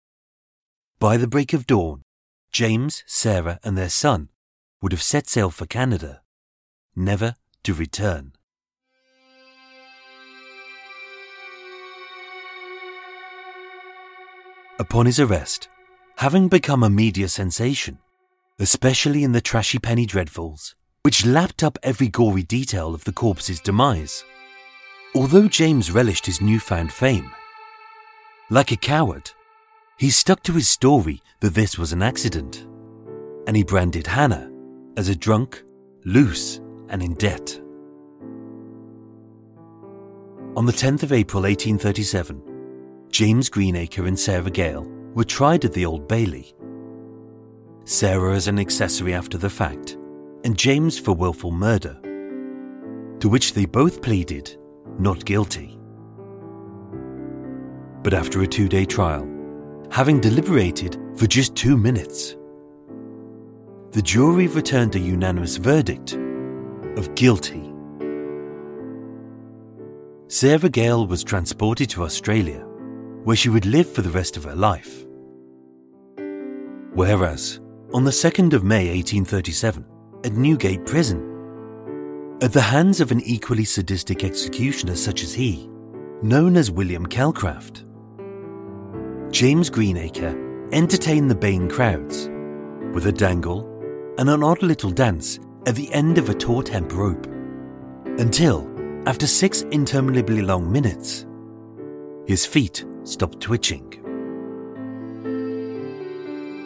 [0.98, 2.04] by the break of dawn,
[2.52, 4.30] James, Sarah, and their son
[4.80, 6.22] would have set sail for Canada,
[6.94, 7.34] never
[7.64, 8.32] to return.
[14.78, 15.68] Upon his arrest,
[16.16, 17.98] having become a media sensation,
[18.58, 23.58] especially in the trashy penny dreadfuls, which lapped up every gory detail of the corpse's
[23.58, 24.22] demise,
[25.14, 27.30] although James relished his newfound fame,
[28.50, 29.30] like a coward,
[29.96, 32.66] he stuck to his story that this was an accident,
[33.46, 34.50] and he branded Hannah
[34.98, 35.64] as a drunk,
[36.04, 36.60] loose,
[36.90, 37.58] and in debt.
[40.54, 42.55] On the 10th of April 1837,
[43.10, 46.54] James Greenacre and Sarah Gale were tried at the Old Bailey.
[47.84, 49.96] Sarah as an accessory after the fact,
[50.44, 51.98] and James for wilful murder,
[53.20, 54.56] to which they both pleaded
[54.98, 55.78] not guilty.
[58.02, 59.26] But after a two day trial,
[59.90, 62.36] having deliberated for just two minutes,
[63.92, 66.14] the jury returned a unanimous verdict
[66.96, 67.72] of guilty.
[70.28, 72.65] Sarah Gale was transported to Australia,
[73.26, 75.04] where she would live for the rest of her life.
[76.94, 77.58] Whereas,
[77.92, 79.84] on the 2nd of May 1837,
[80.22, 85.68] at Newgate Prison, at the hands of an equally sadistic executioner such as he,
[86.22, 87.82] known as William Calcraft,
[89.32, 92.28] James Greenacre entertained the baying crowds
[92.94, 93.66] with a dangle
[94.18, 97.26] and an odd little dance at the end of a taut hemp rope,
[98.20, 98.70] until,
[99.08, 101.26] after six interminably long minutes,
[102.28, 103.92] his feet stopped twitching.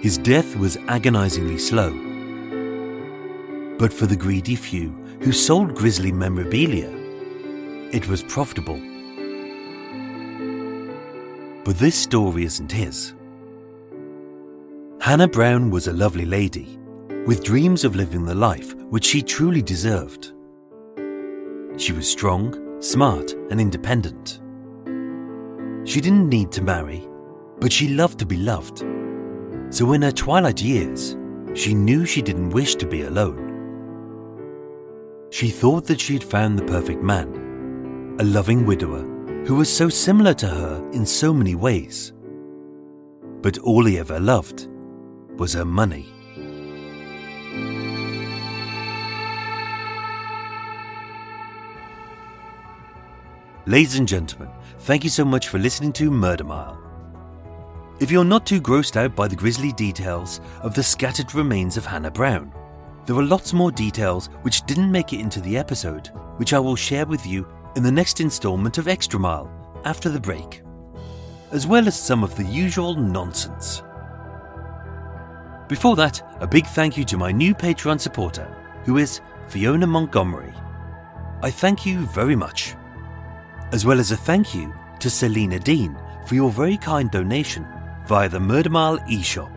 [0.02, 1.90] His death was agonizingly slow.
[3.78, 6.90] But for the greedy few who sold grisly memorabilia,
[7.92, 8.80] it was profitable.
[11.64, 13.14] But this story isn't his.
[15.00, 16.78] Hannah Brown was a lovely lady
[17.26, 20.32] with dreams of living the life which she truly deserved.
[21.76, 24.39] She was strong, smart, and independent.
[25.84, 27.08] She didn't need to marry,
[27.58, 28.84] but she loved to be loved.
[29.70, 31.16] So in her twilight years,
[31.54, 33.46] she knew she didn't wish to be alone.
[35.30, 39.02] She thought that she had found the perfect man, a loving widower
[39.46, 42.12] who was so similar to her in so many ways.
[43.40, 44.68] But all he ever loved
[45.38, 46.12] was her money.
[53.70, 54.48] Ladies and gentlemen,
[54.80, 56.76] thank you so much for listening to Murder Mile.
[58.00, 61.86] If you're not too grossed out by the grisly details of the scattered remains of
[61.86, 62.52] Hannah Brown,
[63.06, 66.74] there are lots more details which didn't make it into the episode, which I will
[66.74, 69.48] share with you in the next installment of Extra Mile
[69.84, 70.62] after the break,
[71.52, 73.84] as well as some of the usual nonsense.
[75.68, 78.52] Before that, a big thank you to my new Patreon supporter,
[78.84, 80.54] who is Fiona Montgomery.
[81.44, 82.74] I thank you very much
[83.72, 87.66] as well as a thank you to Selina Dean for your very kind donation
[88.06, 89.56] via the Murder Mile eShop.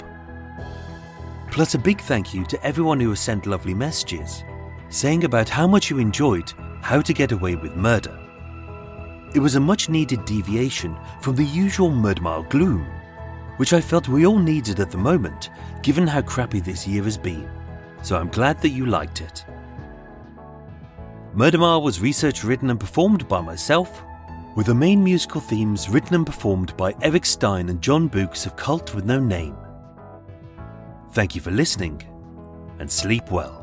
[1.52, 4.43] Plus, a big thank you to everyone who has sent lovely messages
[4.89, 8.19] saying about how much you enjoyed How to Get Away with Murder.
[9.33, 12.85] It was a much needed deviation from the usual Murder Mile gloom,
[13.58, 15.50] which I felt we all needed at the moment,
[15.81, 17.50] given how crappy this year has been.
[18.04, 19.44] So I'm glad that you liked it.
[21.33, 24.04] Murder Mile was research written and performed by myself,
[24.56, 28.56] with the main musical themes written and performed by Erik Stein and Jon Boux of
[28.56, 29.56] Cult with No Name.
[31.12, 32.04] Thank you for listening,
[32.79, 33.62] and sleep well.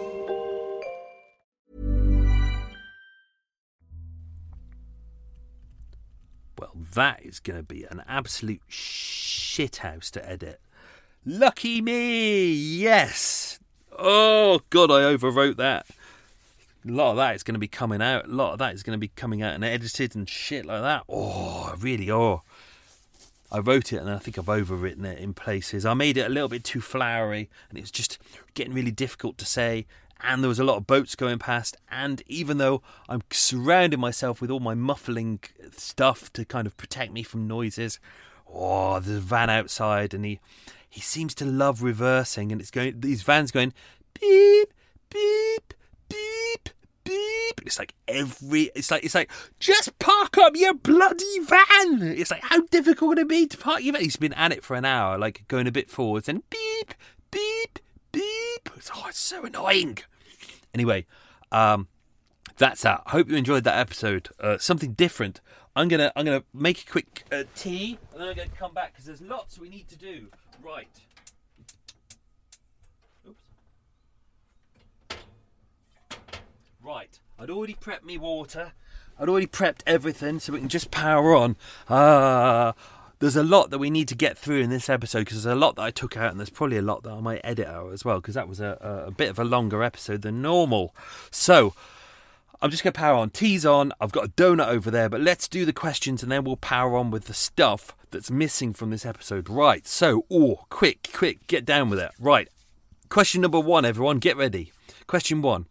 [6.91, 10.59] That is going to be an absolute shithouse to edit.
[11.25, 12.51] Lucky me!
[12.51, 13.59] Yes!
[13.97, 15.85] Oh, God, I overwrote that.
[16.87, 18.25] A lot of that is going to be coming out.
[18.25, 20.81] A lot of that is going to be coming out and edited and shit like
[20.81, 21.03] that.
[21.07, 22.41] Oh, really, oh.
[23.51, 25.85] I wrote it and I think I've overwritten it in places.
[25.85, 28.17] I made it a little bit too flowery and it's just
[28.53, 29.85] getting really difficult to say.
[30.23, 31.77] And there was a lot of boats going past.
[31.89, 35.39] And even though I'm surrounding myself with all my muffling
[35.71, 37.99] stuff to kind of protect me from noises,
[38.53, 40.39] oh, there's a van outside and he
[40.89, 43.73] he seems to love reversing and it's going these vans going
[44.19, 44.73] beep
[45.09, 45.73] beep
[46.09, 46.69] beep
[47.03, 47.61] beep.
[47.65, 48.71] It's like every.
[48.75, 52.01] It's like it's like just park up your bloody van.
[52.01, 54.01] It's like how difficult would it be to park your van?
[54.01, 56.93] He's been at it for an hour, like going a bit forwards and beep
[57.31, 57.79] beep
[58.11, 58.69] beep.
[58.95, 59.99] Oh, it's so annoying.
[60.73, 61.05] Anyway,
[61.51, 61.87] um,
[62.57, 63.03] that's that.
[63.07, 64.29] Hope you enjoyed that episode.
[64.39, 65.41] Uh, something different.
[65.75, 68.91] I'm gonna I'm gonna make a quick uh, tea, and then I'm gonna come back
[68.93, 70.27] because there's lots we need to do.
[70.63, 70.87] Right.
[73.27, 73.43] Oops.
[76.83, 77.19] Right.
[77.39, 78.73] I'd already prepped me water.
[79.19, 81.55] I'd already prepped everything so we can just power on.
[81.89, 82.73] Ah,
[83.21, 85.59] there's a lot that we need to get through in this episode because there's a
[85.59, 87.93] lot that I took out and there's probably a lot that I might edit out
[87.93, 90.95] as well because that was a, a bit of a longer episode than normal.
[91.29, 91.75] So
[92.63, 93.29] I'm just going to power on.
[93.29, 93.93] Tease on.
[94.01, 96.97] I've got a donut over there, but let's do the questions and then we'll power
[96.97, 99.47] on with the stuff that's missing from this episode.
[99.49, 99.85] Right.
[99.85, 102.11] So, oh, quick, quick, get down with it.
[102.19, 102.49] Right.
[103.09, 104.71] Question number one, everyone, get ready.
[105.05, 105.67] Question one.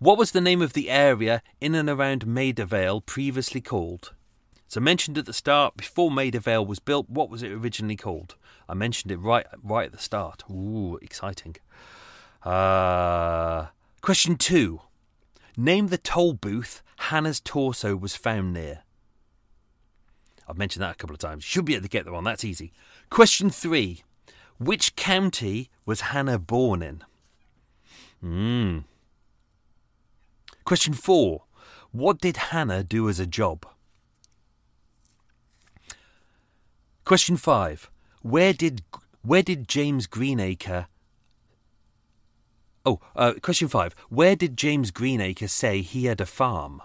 [0.00, 4.12] What was the name of the area in and around Maida Vale previously called?
[4.68, 8.36] So mentioned at the start, before Maida Vale was built, what was it originally called?
[8.68, 10.44] I mentioned it right right at the start.
[10.50, 11.56] Ooh, exciting.
[12.42, 13.68] Uh,
[14.02, 14.82] question two.
[15.56, 18.82] Name the toll booth Hannah's torso was found near.
[20.46, 21.44] I've mentioned that a couple of times.
[21.44, 22.24] Should be able to get that one.
[22.24, 22.72] That's easy.
[23.10, 24.02] Question three.
[24.58, 27.04] Which county was Hannah born in?
[28.20, 28.78] Hmm.
[30.64, 31.44] Question four.
[31.90, 33.64] What did Hannah do as a job?
[37.08, 37.90] Question five.
[38.20, 38.82] Where did
[39.22, 40.88] where did James Greenacre
[42.84, 43.94] Oh, uh, question five.
[44.10, 46.82] Where did James Greenacre say he had a farm?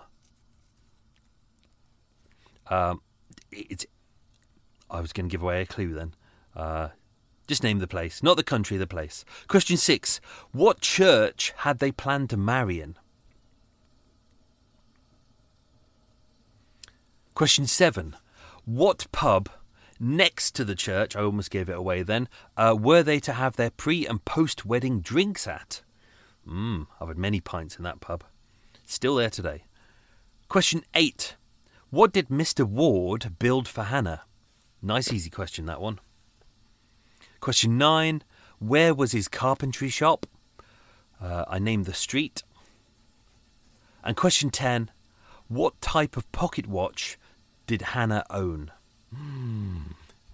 [2.68, 3.02] Um,
[3.52, 3.86] it's.
[4.90, 6.14] I was going to give away a clue then.
[6.56, 6.90] Uh,
[7.46, 9.26] just name the place, not the country, the place.
[9.50, 10.22] Question six.
[10.54, 12.96] What church had they planned to marry in?
[17.34, 18.16] Question seven.
[18.64, 19.50] What pub
[20.04, 22.28] next to the church, I almost gave it away then,
[22.58, 25.82] uh, were they to have their pre and post wedding drinks at?
[26.48, 28.24] Mmm, I've had many pints in that pub.
[28.86, 29.64] Still there today.
[30.50, 31.36] Question 8.
[31.90, 32.66] What did Mr.
[32.66, 34.24] Ward build for Hannah?
[34.82, 36.00] Nice, easy question, that one.
[37.40, 38.24] Question 9.
[38.60, 40.26] Where was his carpentry shop?
[41.22, 42.44] Uh, I named the street.
[44.04, 44.92] And question 10.
[45.48, 47.18] What type of pocket watch
[47.68, 48.72] did Hannah own?
[49.16, 49.78] Hmm.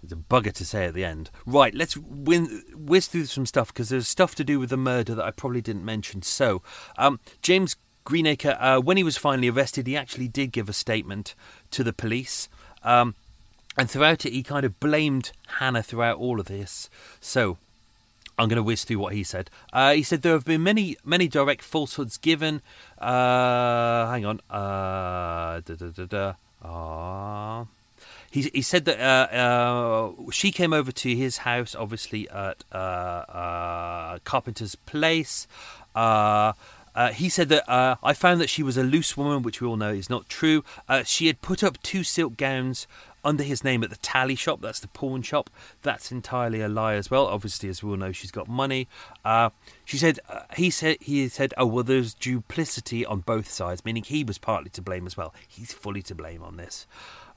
[0.02, 1.30] It's a bugger to say at the end.
[1.46, 5.14] Right, let's win, whiz through some stuff because there's stuff to do with the murder
[5.14, 6.22] that I probably didn't mention.
[6.22, 6.62] So,
[6.96, 11.34] um, James Greenacre, uh, when he was finally arrested, he actually did give a statement
[11.72, 12.48] to the police.
[12.82, 13.14] Um,
[13.76, 16.88] and throughout it, he kind of blamed Hannah throughout all of this.
[17.20, 17.58] So,
[18.38, 19.50] I'm going to whiz through what he said.
[19.70, 22.62] Uh, he said there have been many, many direct falsehoods given.
[22.98, 24.40] Uh, hang on.
[24.48, 27.64] Uh, da, da, da, da.
[28.30, 32.76] He, he said that uh, uh, she came over to his house, obviously at uh,
[32.76, 35.48] uh Carpenter's place.
[35.94, 36.52] Uh,
[36.94, 39.76] uh, he said that I found that she was a loose woman, which we all
[39.76, 40.64] know is not true.
[41.04, 42.86] she had put up two silk gowns
[43.24, 44.60] under his name at the tally shop.
[44.60, 45.50] That's the pawn shop.
[45.82, 47.26] That's entirely a lie as well.
[47.26, 48.88] Obviously, as we all know, she's got money.
[49.24, 49.50] Uh,
[49.84, 54.02] she said uh, he said he said, "Oh well, there's duplicity on both sides," meaning
[54.02, 55.34] he was partly to blame as well.
[55.46, 56.86] He's fully to blame on this.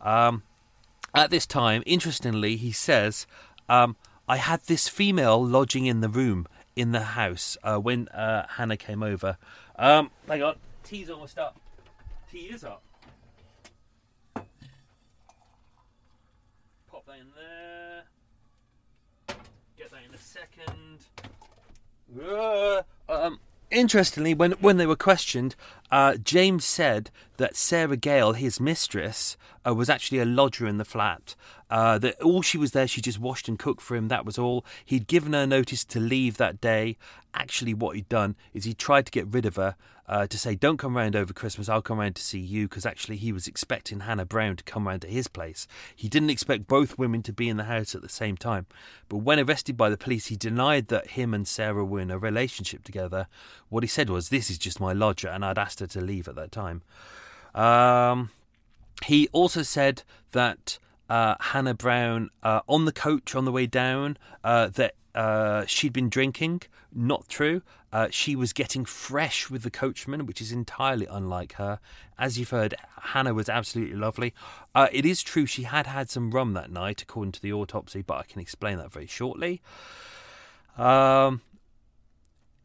[0.01, 0.43] Um,
[1.13, 3.27] at this time, interestingly, he says,
[3.69, 3.95] um,
[4.27, 8.77] "I had this female lodging in the room in the house uh, when uh, Hannah
[8.77, 9.37] came over."
[9.77, 11.59] Um, hang on, tea's almost up.
[12.31, 12.81] Tea is up.
[16.87, 18.03] Pop that in there.
[19.77, 21.05] Get that in a second.
[22.21, 23.39] Uh, um,
[23.71, 25.55] interestingly, when when they were questioned,
[25.93, 30.85] uh, James said that Sarah Gale, his mistress, uh, was actually a lodger in the
[30.85, 31.35] flat.
[31.69, 34.07] Uh, that all she was there, she just washed and cooked for him.
[34.07, 34.65] That was all.
[34.83, 36.97] He'd given her notice to leave that day.
[37.35, 39.75] Actually, what he'd done is he tried to get rid of her
[40.07, 41.69] uh, to say, "Don't come round over Christmas.
[41.69, 44.87] I'll come round to see you." Because actually, he was expecting Hannah Brown to come
[44.87, 45.67] round to his place.
[45.95, 48.65] He didn't expect both women to be in the house at the same time.
[49.09, 52.19] But when arrested by the police, he denied that him and Sarah were in a
[52.19, 53.27] relationship together.
[53.73, 56.27] What he said was, "This is just my lodger," and I'd asked her to leave
[56.27, 56.83] at that time.
[57.55, 58.29] Um,
[59.03, 60.77] he also said that
[61.09, 65.91] uh, Hannah Brown uh, on the coach on the way down uh, that uh, she'd
[65.91, 66.61] been drinking.
[66.93, 67.63] Not true.
[67.91, 71.79] Uh, she was getting fresh with the coachman, which is entirely unlike her.
[72.19, 74.35] As you've heard, Hannah was absolutely lovely.
[74.75, 78.03] Uh, it is true she had had some rum that night, according to the autopsy,
[78.03, 79.63] but I can explain that very shortly.
[80.77, 81.41] Um,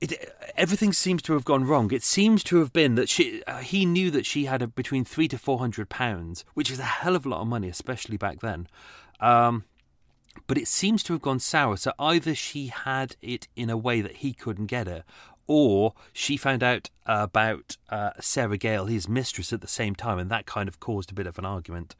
[0.01, 1.92] it, everything seems to have gone wrong.
[1.92, 5.05] It seems to have been that she, uh, he knew that she had a, between
[5.05, 8.16] three to four hundred pounds, which is a hell of a lot of money, especially
[8.16, 8.68] back then.
[9.20, 9.64] Um,
[10.46, 11.76] but it seems to have gone sour.
[11.76, 15.05] So either she had it in a way that he couldn't get it,
[15.46, 20.30] or she found out about uh, Sarah Gale, his mistress, at the same time, and
[20.30, 21.96] that kind of caused a bit of an argument,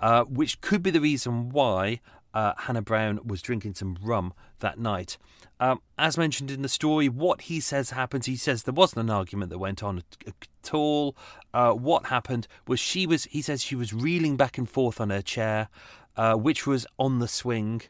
[0.00, 2.00] uh, which could be the reason why
[2.36, 5.16] uh, Hannah Brown was drinking some rum that night.
[5.58, 8.26] Um, as mentioned in the story, what he says happens.
[8.26, 11.16] He says there wasn't an argument that went on at, all.
[11.54, 13.24] Uh, what happened was she was.
[13.24, 15.70] He says she was reeling back and forth on her chair,
[16.14, 17.80] uh, which was on the swing.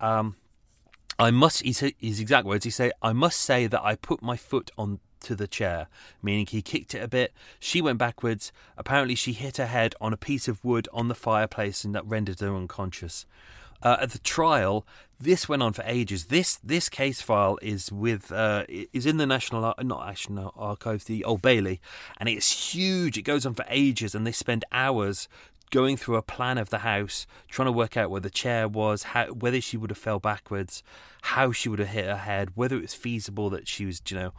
[0.00, 0.36] Um,
[1.18, 1.62] I must.
[1.62, 2.64] He said his exact words.
[2.64, 5.86] He said, "I must say that I put my foot on." To the chair,
[6.20, 7.32] meaning he kicked it a bit.
[7.60, 8.50] She went backwards.
[8.76, 12.04] Apparently, she hit her head on a piece of wood on the fireplace, and that
[12.04, 13.24] rendered her unconscious.
[13.82, 14.86] Uh, at the trial,
[15.18, 16.26] this went on for ages.
[16.26, 21.04] This this case file is with uh, is in the National Ar- not National Archives,
[21.04, 21.80] the Old Bailey,
[22.18, 23.18] and it's huge.
[23.18, 25.28] It goes on for ages, and they spend hours
[25.70, 29.02] going through a plan of the house, trying to work out where the chair was,
[29.04, 30.82] how, whether she would have fell backwards,
[31.22, 34.16] how she would have hit her head, whether it was feasible that she was, you
[34.16, 34.32] know,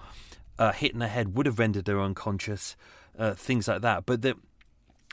[0.59, 2.75] uh, hitting her head would have rendered her unconscious,
[3.17, 4.05] uh, things like that.
[4.05, 4.35] But the,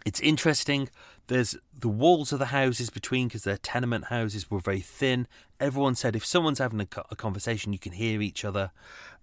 [0.05, 0.91] it's interesting
[1.31, 5.29] there's the walls of the houses between because they're tenement houses were very thin.
[5.61, 8.73] Everyone said if someone's having a, a conversation, you can hear each other,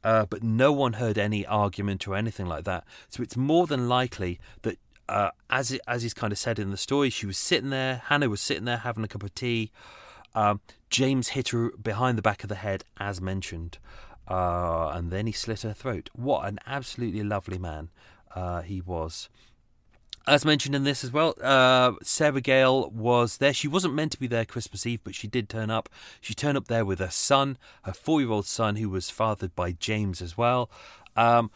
[0.06, 2.86] uh, but no one heard any argument or anything like that.
[3.10, 4.80] So it's more than likely that,
[5.10, 8.02] uh, as it, as he's kind of said in the story, she was sitting there.
[8.06, 9.74] Hannah was sitting there having a cup of tea.
[10.34, 13.80] Um, James hit her behind the back of the head, as mentioned,
[14.30, 16.10] uh, and then he slit her throat.
[16.14, 17.90] What an absolutely lovely man
[18.34, 19.28] uh, he was
[20.28, 23.54] as mentioned in this as well, uh, Sarah Gale was there.
[23.54, 25.90] She wasn't meant to be there Christmas Eve, but she did turn up.
[26.20, 29.56] She turned up there with her son, her four year old son, who was fathered
[29.56, 30.70] by James as well.
[31.16, 31.50] Um,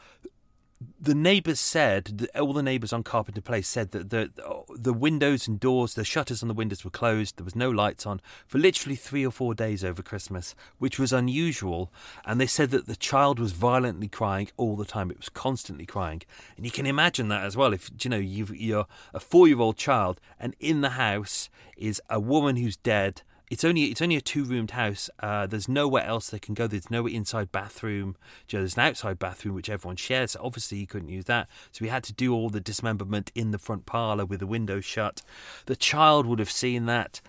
[1.00, 4.32] the neighbours said, all the neighbours on Carpenter Place said that the
[4.76, 7.38] the windows and doors, the shutters on the windows were closed.
[7.38, 11.14] There was no lights on for literally three or four days over Christmas, which was
[11.14, 11.92] unusual.
[12.26, 15.12] And they said that the child was violently crying all the time.
[15.12, 16.24] It was constantly crying,
[16.58, 17.74] and you can imagine that as well.
[17.74, 22.02] If you know you are a four year old child, and in the house is
[22.10, 23.22] a woman who's dead
[23.52, 25.10] it's only it's only a two roomed house.
[25.20, 26.68] Uh, there's nowhere else they can go.
[26.68, 28.16] There's no inside bathroom.
[28.50, 30.32] There's an outside bathroom which everyone shares.
[30.32, 31.50] So obviously, he couldn't use that.
[31.74, 34.80] So we had to do all the dismemberment in the front parlour with the window
[34.80, 35.22] shut.
[35.66, 37.20] The child would have seen that,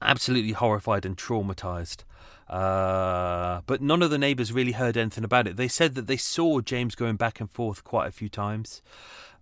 [0.00, 2.04] absolutely horrified and traumatised.
[2.48, 5.56] Uh, but none of the neighbours really heard anything about it.
[5.56, 8.82] They said that they saw James going back and forth quite a few times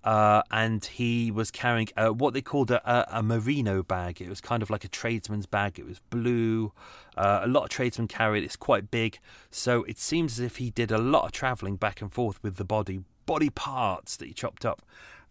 [0.06, 4.22] uh, and he was carrying uh, what they called a, a, a, merino bag.
[4.22, 5.80] It was kind of like a tradesman's bag.
[5.80, 6.72] It was blue.
[7.16, 8.44] Uh, a lot of tradesmen carry it.
[8.44, 9.18] It's quite big,
[9.50, 12.54] so it seems as if he did a lot of travelling back and forth with
[12.54, 14.80] the body body parts that he chopped up.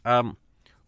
[0.03, 0.35] Um,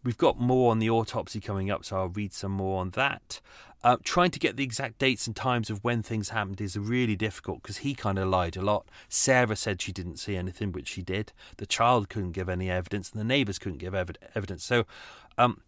[0.04, 3.40] we've got more on the autopsy coming up, so I'll read some more on that.
[3.84, 7.14] Uh, trying to get the exact dates and times of when things happened is really
[7.14, 8.88] difficult because he kind of lied a lot.
[9.08, 11.32] Sarah said she didn't see anything, which she did.
[11.58, 14.64] The child couldn't give any evidence, and the neighbours couldn't give ev- evidence.
[14.64, 14.84] So,
[15.36, 15.60] um,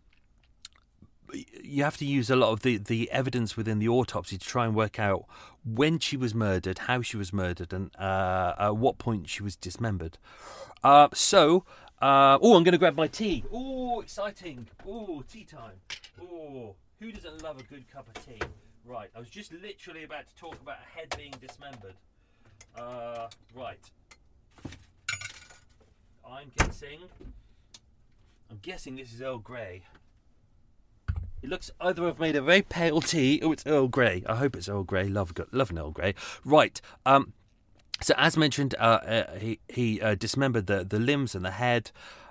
[1.63, 4.65] you have to use a lot of the, the evidence within the autopsy to try
[4.65, 5.27] and work out
[5.65, 9.55] when she was murdered, how she was murdered, and uh, at what point she was
[9.55, 10.19] dismembered.
[10.83, 11.65] Uh, so,
[12.01, 13.45] uh, oh, I'm going to grab my tea.
[13.53, 14.67] Oh, exciting.
[14.87, 15.81] Oh, tea time.
[16.21, 16.75] Oh.
[17.01, 18.41] Who doesn't love a good cup of tea?
[18.85, 21.95] Right, I was just literally about to talk about a head being dismembered.
[22.77, 23.91] Uh, right.
[26.29, 27.01] I'm guessing.
[28.51, 29.83] I'm guessing this is Earl Grey.
[31.43, 33.41] It looks either I've made a very pale tea.
[33.43, 34.23] Oh, it's Earl Grey.
[34.27, 35.09] I hope it's Earl Grey.
[35.09, 36.15] Love, love an Earl Grey.
[36.45, 36.81] Right.
[37.07, 37.33] Um.
[38.03, 41.91] So as mentioned, uh, uh he he uh, dismembered the the limbs and the head.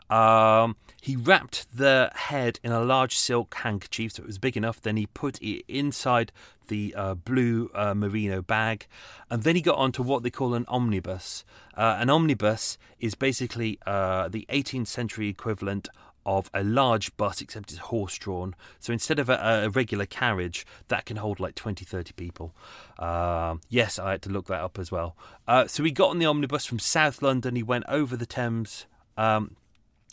[0.09, 4.81] Um, he wrapped the head in a large silk handkerchief, so it was big enough.
[4.81, 6.31] Then he put it inside
[6.67, 8.87] the uh, blue uh, merino bag,
[9.29, 11.45] and then he got onto what they call an omnibus.
[11.77, 15.89] Uh, an omnibus is basically the 18th century equivalent
[16.25, 18.55] of a large bus, except it's horse drawn.
[18.79, 22.53] So instead of a, a, regular carriage, that can hold like 20, 30 people.
[22.97, 25.15] Uh, yes, I had to look that up as well.
[25.47, 27.55] Uh, so he got on the omnibus from South London.
[27.55, 28.85] He went over the Thames.
[29.17, 29.55] Um,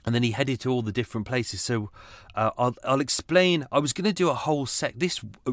[0.06, 1.60] and then he headed to all the different places.
[1.60, 1.90] So
[2.36, 3.66] uh, I'll, I'll explain.
[3.72, 4.94] I was going to do a whole sec.
[4.96, 5.52] This uh,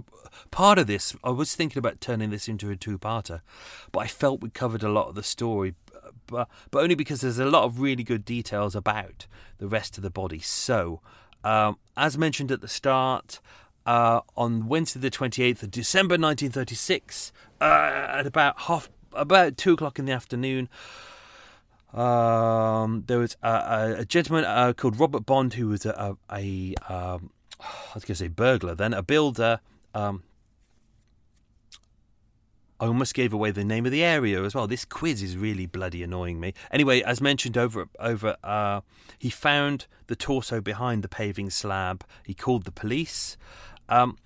[0.51, 3.41] part of this, I was thinking about turning this into a two-parter,
[3.91, 5.73] but I felt we covered a lot of the story,
[6.27, 10.03] but but only because there's a lot of really good details about the rest of
[10.03, 10.39] the body.
[10.39, 11.01] So,
[11.43, 13.39] um, as mentioned at the start.
[13.85, 19.99] Uh, on Wednesday, the 28th of December 1936, uh, at about half, about two o'clock
[19.99, 20.69] in the afternoon,
[21.93, 26.75] um, there was a, a gentleman uh, called Robert Bond who was a, a, a
[26.93, 29.59] um, I was going to say burglar, then a builder.
[29.93, 30.23] Um,
[32.83, 34.67] I almost gave away the name of the area as well.
[34.67, 36.53] This quiz is really bloody annoying me.
[36.69, 38.81] Anyway, as mentioned over over, uh,
[39.17, 42.03] he found the torso behind the paving slab.
[42.25, 43.37] He called the police.
[43.87, 44.17] Um,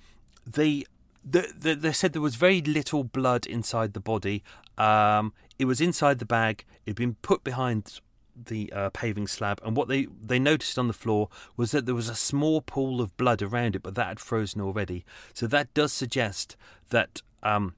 [0.43, 0.85] they,
[1.23, 4.43] the, the, they said there was very little blood inside the body.
[4.75, 6.65] Um, it was inside the bag.
[6.87, 7.99] It'd been put behind
[8.35, 11.93] the uh, paving slab, and what they, they noticed on the floor was that there
[11.93, 15.05] was a small pool of blood around it, but that had frozen already.
[15.35, 16.57] So that does suggest
[16.89, 17.75] that um,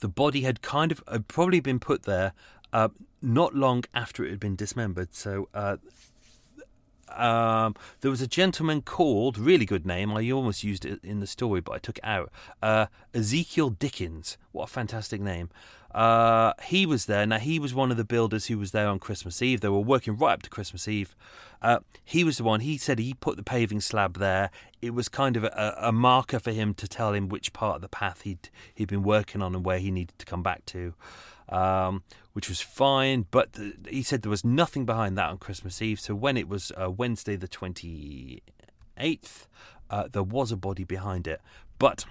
[0.00, 2.32] the body had kind of had probably been put there
[2.72, 2.88] uh,
[3.22, 5.14] not long after it had been dismembered.
[5.14, 5.76] So uh,
[7.10, 11.26] um, there was a gentleman called, really good name, I almost used it in the
[11.26, 12.30] story, but I took it out,
[12.62, 14.36] uh, Ezekiel Dickens.
[14.52, 15.50] What a fantastic name.
[15.94, 17.24] Uh, he was there.
[17.24, 19.60] Now, he was one of the builders who was there on Christmas Eve.
[19.60, 21.14] They were working right up to Christmas Eve.
[21.62, 24.50] Uh, he was the one, he said he put the paving slab there.
[24.82, 27.80] It was kind of a, a, marker for him to tell him which part of
[27.80, 30.94] the path he'd, he'd been working on and where he needed to come back to.
[31.48, 32.02] Um,
[32.34, 36.00] which was fine, but the, he said there was nothing behind that on Christmas Eve.
[36.00, 38.40] So when it was uh, Wednesday the 28th,
[39.88, 41.40] uh, there was a body behind it.
[41.78, 42.04] But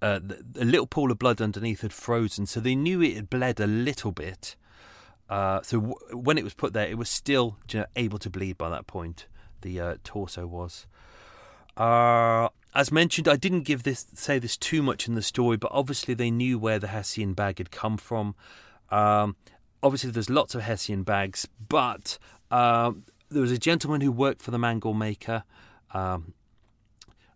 [0.00, 3.60] uh, the, little pool of blood underneath had frozen, so they knew it had bled
[3.60, 4.56] a little bit.
[5.28, 8.30] Uh, so w- when it was put there, it was still you know, able to
[8.30, 9.26] bleed by that point.
[9.62, 10.86] The uh, torso was.
[11.76, 15.70] Uh, as mentioned, I didn't give this say this too much in the story, but
[15.72, 18.34] obviously they knew where the Hessian bag had come from.
[18.90, 19.36] Um,
[19.82, 22.18] obviously, there's lots of Hessian bags, but
[22.50, 25.44] um, there was a gentleman who worked for the mangle maker.
[25.92, 26.34] Um,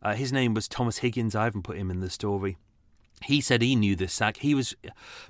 [0.03, 1.35] uh, his name was Thomas Higgins.
[1.35, 2.57] I haven't put him in the story.
[3.23, 4.39] he said he knew this sack.
[4.39, 4.75] He was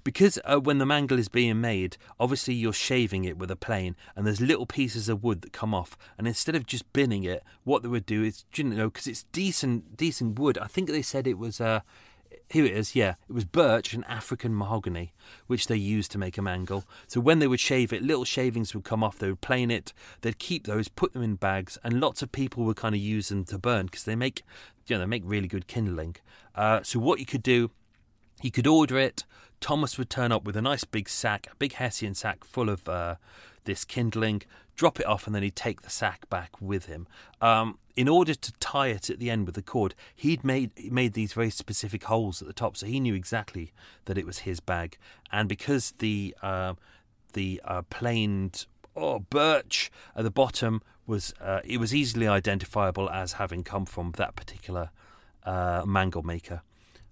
[0.02, 3.96] because uh, when the mangle is being made, obviously you're shaving it with a plane,
[4.14, 5.96] and there's little pieces of wood that come off.
[6.18, 9.24] And instead of just binning it, what they would do is, you know, because it's
[9.32, 10.58] decent, decent wood.
[10.58, 11.60] I think they said it was.
[11.60, 11.80] Uh,
[12.48, 13.14] here it is, yeah.
[13.28, 15.12] It was birch and African mahogany,
[15.46, 16.84] which they used to make a mangle.
[17.06, 19.18] So when they would shave it, little shavings would come off.
[19.18, 19.92] They would plane it.
[20.20, 23.28] They'd keep those, put them in bags, and lots of people would kind of use
[23.28, 24.42] them to burn because they make,
[24.86, 26.16] you know, they make really good kindling.
[26.54, 27.70] Uh, so what you could do,
[28.42, 29.24] you could order it.
[29.60, 32.88] Thomas would turn up with a nice big sack, a big Hessian sack full of
[32.88, 33.16] uh,
[33.64, 34.42] this kindling,
[34.76, 37.06] drop it off, and then he'd take the sack back with him.
[37.40, 41.14] Um, in order to tie it at the end with the cord, he'd made made
[41.14, 43.72] these very specific holes at the top, so he knew exactly
[44.04, 44.98] that it was his bag.
[45.32, 46.74] And because the uh,
[47.32, 53.34] the uh, planed oh, birch at the bottom was uh, it was easily identifiable as
[53.34, 54.90] having come from that particular
[55.44, 56.62] uh, mangle maker.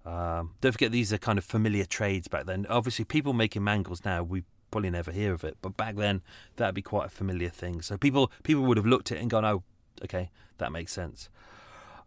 [0.05, 2.67] Um, don't forget these are kind of familiar trades back then.
[2.69, 4.45] Obviously, people making mangles now we
[4.75, 6.21] probably never hear of it, but back then
[6.57, 7.81] that'd be quite a familiar thing.
[7.81, 9.63] So people people would have looked at it and gone, "Oh,
[10.03, 11.29] okay, that makes sense."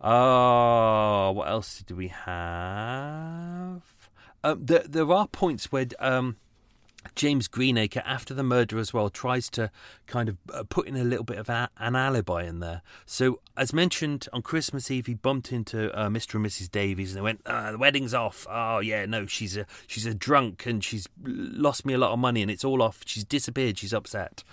[0.01, 3.82] Oh, what else do we have?
[4.43, 6.36] Um, there, there are points where um,
[7.18, 9.72] James Greenacre, after the murder as well, tries to
[10.05, 12.84] kind of uh, put in a little bit of a, an alibi in there.
[13.07, 16.36] So, as mentioned, on Christmas Eve, he bumped into uh, Mr.
[16.36, 16.72] and Mrs.
[16.72, 20.13] Davies, and they went, uh, "The wedding's off." Oh yeah, no, she's a she's a
[20.13, 23.01] drunk, and she's lost me a lot of money, and it's all off.
[23.05, 23.80] She's disappeared.
[23.80, 24.43] She's upset,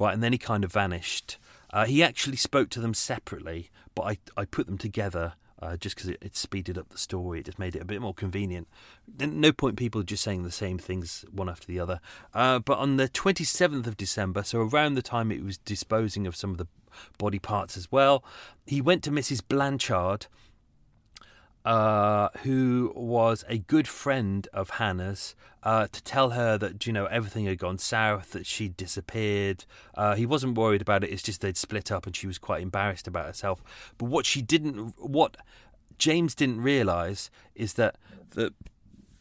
[0.00, 0.14] right?
[0.14, 1.36] And then he kind of vanished.
[1.70, 5.96] Uh, he actually spoke to them separately, but I I put them together uh, just
[5.96, 7.40] because it, it, speeded up the story.
[7.40, 8.68] It just made it a bit more convenient.
[9.18, 12.00] No point people just saying the same things one after the other.
[12.34, 16.36] Uh, but on the 27th of December, so around the time it was disposing of
[16.36, 16.66] some of the
[17.18, 18.24] body parts as well,
[18.66, 19.42] he went to Mrs.
[19.46, 20.26] Blanchard.
[21.66, 27.06] Uh, who was a good friend of Hannah's, uh, to tell her that you know
[27.06, 29.64] everything had gone south, that she'd disappeared.
[29.96, 31.10] Uh, he wasn't worried about it.
[31.10, 33.64] It's just they'd split up, and she was quite embarrassed about herself.
[33.98, 35.36] But what she didn't, what
[35.98, 37.96] James didn't realise, is that
[38.30, 38.54] the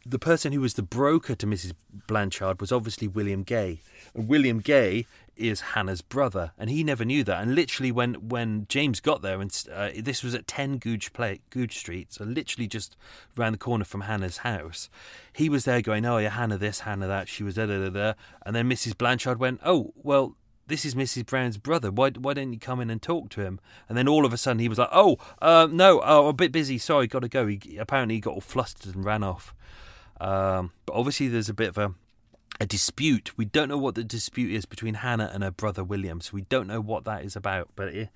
[0.06, 1.74] the person who was the broker to Mrs.
[2.06, 3.80] Blanchard was obviously William Gay,
[4.14, 5.08] and William Gay
[5.38, 7.42] is Hannah's brother, and he never knew that.
[7.42, 11.42] And literally, when when James got there, and uh, this was at ten Goodge Play,
[11.50, 12.96] Goodge Street, so literally just
[13.36, 14.90] round the corner from Hannah's house,
[15.34, 18.14] he was there going, "Oh yeah, Hannah this, Hannah that." She was da da da,
[18.46, 18.98] and then Mrs.
[18.98, 20.36] Blanchard went, "Oh well."
[20.68, 21.28] This is Mrs.
[21.28, 21.92] Brown's brother.
[21.92, 23.60] Why, why don't you come in and talk to him?
[23.88, 26.52] And then all of a sudden he was like, "Oh, uh, no, oh, a bit
[26.52, 26.80] busy.
[26.80, 29.54] Sorry, got to go." He apparently he got all flustered and ran off.
[30.20, 31.94] Um, but obviously, there's a bit of a
[32.60, 33.38] a dispute.
[33.38, 36.42] We don't know what the dispute is between Hannah and her brother William, so we
[36.44, 37.70] don't know what that is about.
[37.76, 38.10] But it,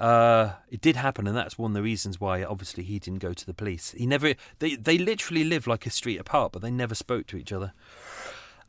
[0.00, 3.32] uh, it did happen, and that's one of the reasons why obviously he didn't go
[3.32, 3.92] to the police.
[3.92, 4.34] He never.
[4.58, 7.72] They they literally live like a street apart, but they never spoke to each other.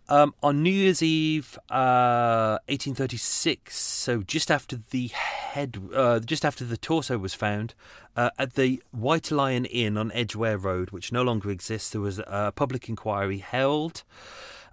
[0.10, 6.66] Um, on New Year's Eve, uh, 1836, so just after the head, uh, just after
[6.66, 7.76] the torso was found,
[8.18, 12.20] uh, at the White Lion Inn on Edgware Road, which no longer exists, there was
[12.20, 14.04] a public inquiry held.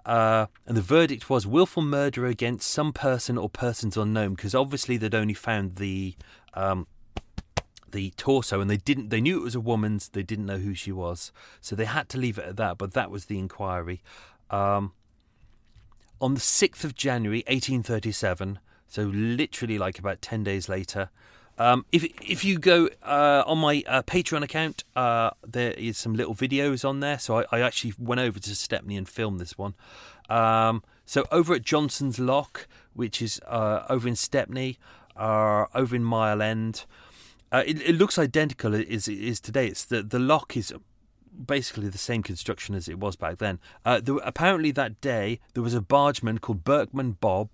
[0.09, 4.97] Uh, and the verdict was willful murder against some person or persons unknown, because obviously
[4.97, 6.17] they'd only found the
[6.55, 6.87] um,
[7.91, 9.11] the torso, and they didn't.
[9.11, 10.09] They knew it was a woman's.
[10.09, 11.31] They didn't know who she was,
[11.61, 12.79] so they had to leave it at that.
[12.79, 14.01] But that was the inquiry.
[14.49, 14.93] Um,
[16.23, 21.11] on the sixth of January, eighteen thirty-seven, so literally like about ten days later,
[21.59, 26.15] um, if if you go uh, on my uh, Patreon account, uh, there is some
[26.15, 27.19] little videos on there.
[27.19, 29.75] So I, I, actually went over to Stepney and filmed this one.
[30.31, 34.79] Um, so over at Johnson's Lock, which is uh, over in Stepney,
[35.17, 36.85] uh, over in Mile End,
[37.51, 39.67] uh, it, it, looks identical as it is today.
[39.67, 40.73] It's the the lock is
[41.45, 43.59] basically the same construction as it was back then.
[43.85, 47.49] Apparently that day there was a bargeman called Berkman Bob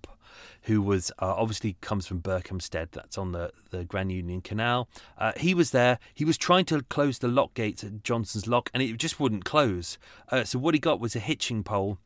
[0.63, 4.87] who was uh, obviously comes from Berkhamsted, that's on the, the Grand Union Canal.
[5.17, 5.99] Uh, he was there.
[6.13, 9.45] He was trying to close the lock gates at Johnson's Lock, and it just wouldn't
[9.45, 9.97] close.
[10.29, 11.97] Uh, so what he got was a hitching pole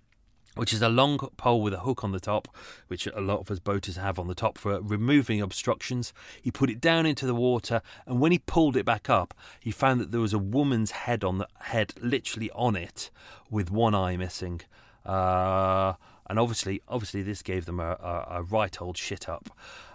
[0.56, 2.48] which is a long pole with a hook on the top,
[2.88, 6.12] which a lot of us boaters have on the top for removing obstructions.
[6.42, 9.72] He put it down into the water, and when he pulled it back up, he
[9.72, 13.10] found that there was a woman's head on the head, literally on it,
[13.50, 14.62] with one eye missing.
[15.06, 15.94] Uh,
[16.30, 19.50] and obviously, obviously, this gave them a, a, a right old shit up.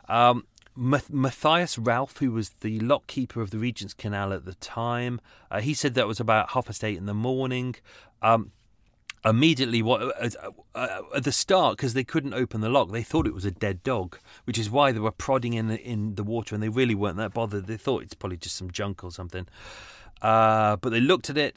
[0.09, 5.21] Um, Matthias Ralph, who was the lock keeper of the Regent's Canal at the time,
[5.51, 7.77] uh, he said that was about half past eight in the morning.
[8.21, 8.51] Um,
[9.25, 13.27] immediately, what uh, uh, at the start, because they couldn't open the lock, they thought
[13.27, 16.25] it was a dead dog, which is why they were prodding in the, in the
[16.25, 17.69] water, and they really weren't that bothered.
[17.69, 19.47] They thought it's probably just some junk or something.
[20.21, 21.57] Uh, but they looked at it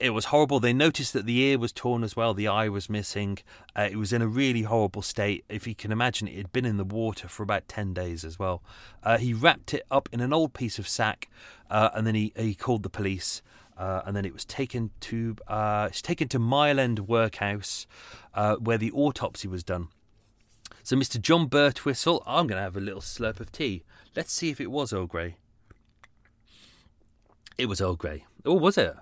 [0.00, 0.60] it was horrible.
[0.60, 3.38] They noticed that the ear was torn as well, the eye was missing.
[3.76, 5.44] Uh, it was in a really horrible state.
[5.48, 8.38] If you can imagine, it had been in the water for about 10 days as
[8.38, 8.62] well.
[9.02, 11.28] Uh, he wrapped it up in an old piece of sack
[11.70, 13.42] uh, and then he, he called the police.
[13.76, 17.86] Uh, and then it was taken to uh, it's taken to Mile End Workhouse,
[18.34, 19.86] uh, where the autopsy was done.
[20.82, 21.20] So, Mr.
[21.20, 23.84] John Birtwistle, I'm going to have a little slurp of tea.
[24.16, 25.36] Let's see if it was Earl Grey.
[27.56, 28.24] It was Earl Grey.
[28.44, 28.96] Oh, was it?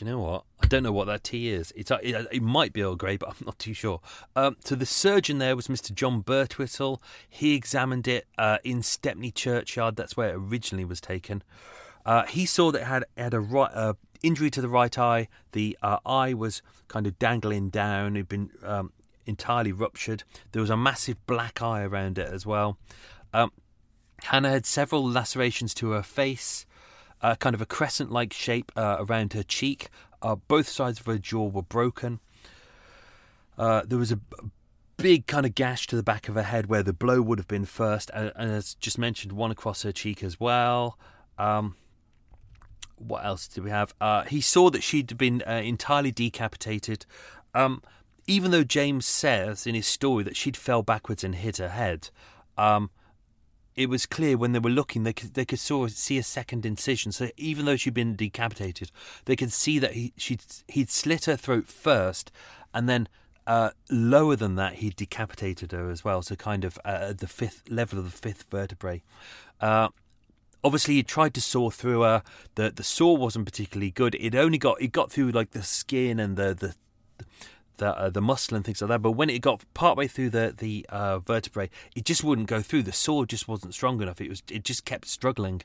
[0.00, 0.44] You know what?
[0.62, 1.72] I don't know what that tea is.
[1.76, 4.00] It's it, it might be Earl Grey, but I'm not too sure.
[4.34, 5.92] Um, so the surgeon there was Mr.
[5.92, 7.00] John Birtwistle.
[7.28, 9.96] He examined it uh, in Stepney Churchyard.
[9.96, 11.42] That's where it originally was taken.
[12.06, 15.28] Uh, he saw that it had had a right, uh, injury to the right eye.
[15.52, 18.16] The uh, eye was kind of dangling down.
[18.16, 18.92] It'd been um,
[19.26, 20.24] entirely ruptured.
[20.52, 22.78] There was a massive black eye around it as well.
[23.34, 23.52] Um,
[24.24, 26.66] Hannah had several lacerations to her face
[27.36, 29.88] kind of a crescent like shape uh, around her cheek.
[30.22, 32.20] Uh, both sides of her jaw were broken.
[33.56, 34.20] Uh, there was a
[34.96, 37.48] big kind of gash to the back of her head where the blow would have
[37.48, 40.98] been first, and, and as just mentioned, one across her cheek as well.
[41.38, 41.76] Um,
[42.96, 43.94] what else did we have?
[44.00, 47.06] Uh, he saw that she'd been uh, entirely decapitated.
[47.54, 47.82] Um,
[48.26, 52.10] even though James says in his story that she'd fell backwards and hit her head,
[52.56, 52.90] um,
[53.76, 56.66] it was clear when they were looking they could they could saw, see a second
[56.66, 57.12] incision.
[57.12, 58.90] So even though she'd been decapitated,
[59.24, 62.30] they could see that he she'd he'd slit her throat first,
[62.74, 63.08] and then
[63.46, 66.22] uh, lower than that he'd decapitated her as well.
[66.22, 69.02] So kind of uh, the fifth level of the fifth vertebrae.
[69.60, 69.88] Uh,
[70.62, 72.22] obviously, he tried to saw through her.
[72.56, 74.14] the The saw wasn't particularly good.
[74.16, 76.74] It only got it got through like the skin and the the
[77.80, 79.02] the uh, the muscle and things like that.
[79.02, 82.84] But when it got partway through the the uh, vertebrae, it just wouldn't go through.
[82.84, 84.20] The saw just wasn't strong enough.
[84.20, 85.62] It was it just kept struggling.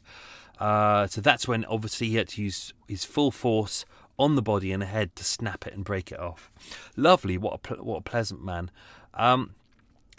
[0.58, 3.86] Uh, so that's when obviously he had to use his full force
[4.18, 6.50] on the body and the head to snap it and break it off.
[6.96, 8.72] Lovely, what a what a pleasant man.
[9.14, 9.54] Um,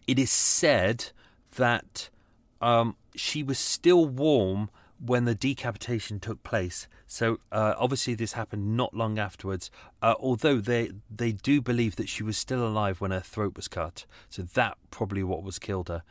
[0.07, 1.07] it is said
[1.57, 2.11] that
[2.61, 6.89] um, she was still warm when the decapitation took place.
[7.07, 9.71] So uh, obviously this happened not long afterwards.
[10.03, 13.69] Uh, although they they do believe that she was still alive when her throat was
[13.69, 14.07] cut.
[14.29, 16.03] So that probably what was killed her.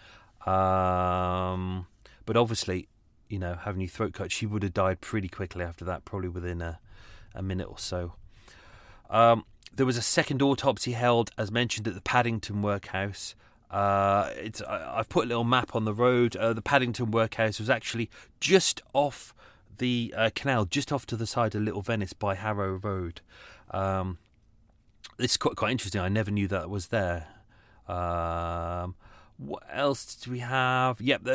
[0.49, 1.87] Um,
[2.25, 2.87] but obviously,
[3.29, 6.29] you know, having your throat cut, she would have died pretty quickly after that, probably
[6.29, 6.79] within a,
[7.33, 8.13] a minute or so.
[9.09, 13.35] Um, there was a second autopsy held, as mentioned, at the Paddington Workhouse.
[13.75, 16.37] Uh, it's I, have put a little map on the road.
[16.37, 18.09] Uh, the Paddington Workhouse was actually
[18.39, 19.35] just off
[19.79, 23.19] the uh, canal, just off to the side of Little Venice by Harrow Road.
[23.71, 24.17] Um,
[25.17, 25.99] this is quite quite interesting.
[25.99, 27.27] I never knew that was there.
[27.85, 28.95] Um,
[29.37, 31.01] what else do we have?
[31.01, 31.27] Yep,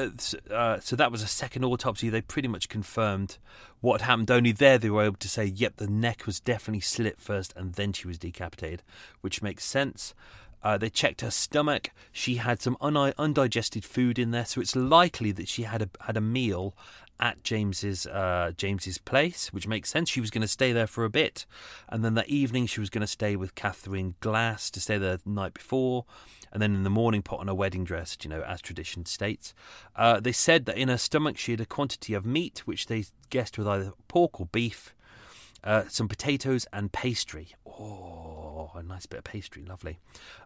[0.51, 2.09] uh, so that was a second autopsy.
[2.09, 3.37] They pretty much confirmed
[3.83, 4.31] what happened.
[4.31, 7.75] Only there they were able to say, yep, the neck was definitely slit first and
[7.75, 8.83] then she was decapitated,
[9.21, 10.15] which makes sense.
[10.63, 11.91] Uh, they checked her stomach.
[12.13, 15.89] She had some un- undigested food in there, so it's likely that she had a
[16.05, 16.75] had a meal
[17.21, 20.09] at James's uh, James's place, which makes sense.
[20.09, 21.47] She was going to stay there for a bit,
[21.89, 25.19] and then that evening she was going to stay with Catherine Glass to stay there
[25.19, 26.07] the night before,
[26.53, 29.55] and then in the morning put on a wedding dress, you know, as tradition states.
[29.95, 33.05] Uh, they said that in her stomach she had a quantity of meat, which they
[33.29, 34.95] guessed was either pork or beef,
[35.63, 37.55] uh, some potatoes and pastry.
[37.67, 38.40] Oh,
[38.75, 39.99] a nice bit of pastry, lovely.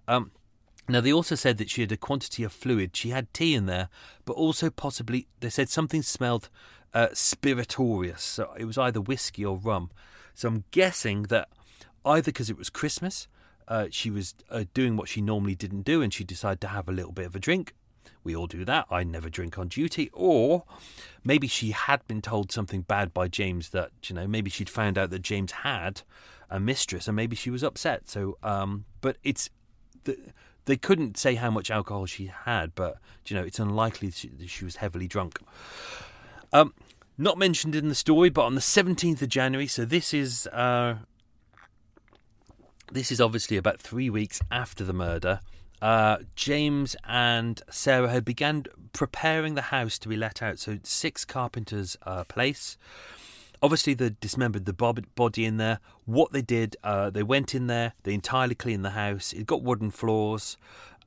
[0.08, 0.30] Um,
[0.88, 2.94] now, they also said that she had a quantity of fluid.
[2.94, 3.88] She had tea in there,
[4.26, 6.50] but also possibly, they said something smelled
[6.92, 8.22] uh, spirituous.
[8.22, 9.90] So it was either whiskey or rum.
[10.34, 11.48] So I'm guessing that
[12.04, 13.28] either because it was Christmas,
[13.66, 16.88] uh, she was uh, doing what she normally didn't do and she decided to have
[16.88, 17.74] a little bit of a drink.
[18.22, 18.86] We all do that.
[18.90, 20.10] I never drink on duty.
[20.12, 20.64] Or
[21.24, 24.98] maybe she had been told something bad by James that, you know, maybe she'd found
[24.98, 26.02] out that James had
[26.54, 28.08] a mistress and maybe she was upset.
[28.08, 29.50] So, um, but it's.
[30.04, 30.16] The,
[30.66, 32.96] they couldn't say how much alcohol she had, but
[33.26, 35.38] you know it's unlikely she, she was heavily drunk.
[36.52, 36.72] Um,
[37.18, 40.96] not mentioned in the story, but on the seventeenth of January, so this is uh,
[42.92, 45.40] this is obviously about three weeks after the murder.
[45.82, 50.58] Uh, James and Sarah had begun preparing the house to be let out.
[50.58, 52.78] So six carpenters' uh, place.
[53.64, 55.80] Obviously, they dismembered the body in there.
[56.04, 59.32] What they did, uh, they went in there, they entirely cleaned the house.
[59.32, 60.58] It got wooden floors.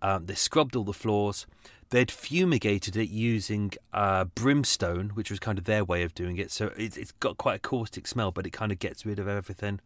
[0.02, 1.46] Um, they scrubbed all the floors.
[1.92, 6.50] They'd fumigated it using uh, brimstone, which was kind of their way of doing it.
[6.50, 9.28] So it, has got quite a caustic smell, but it kind of gets rid of
[9.28, 9.80] everything.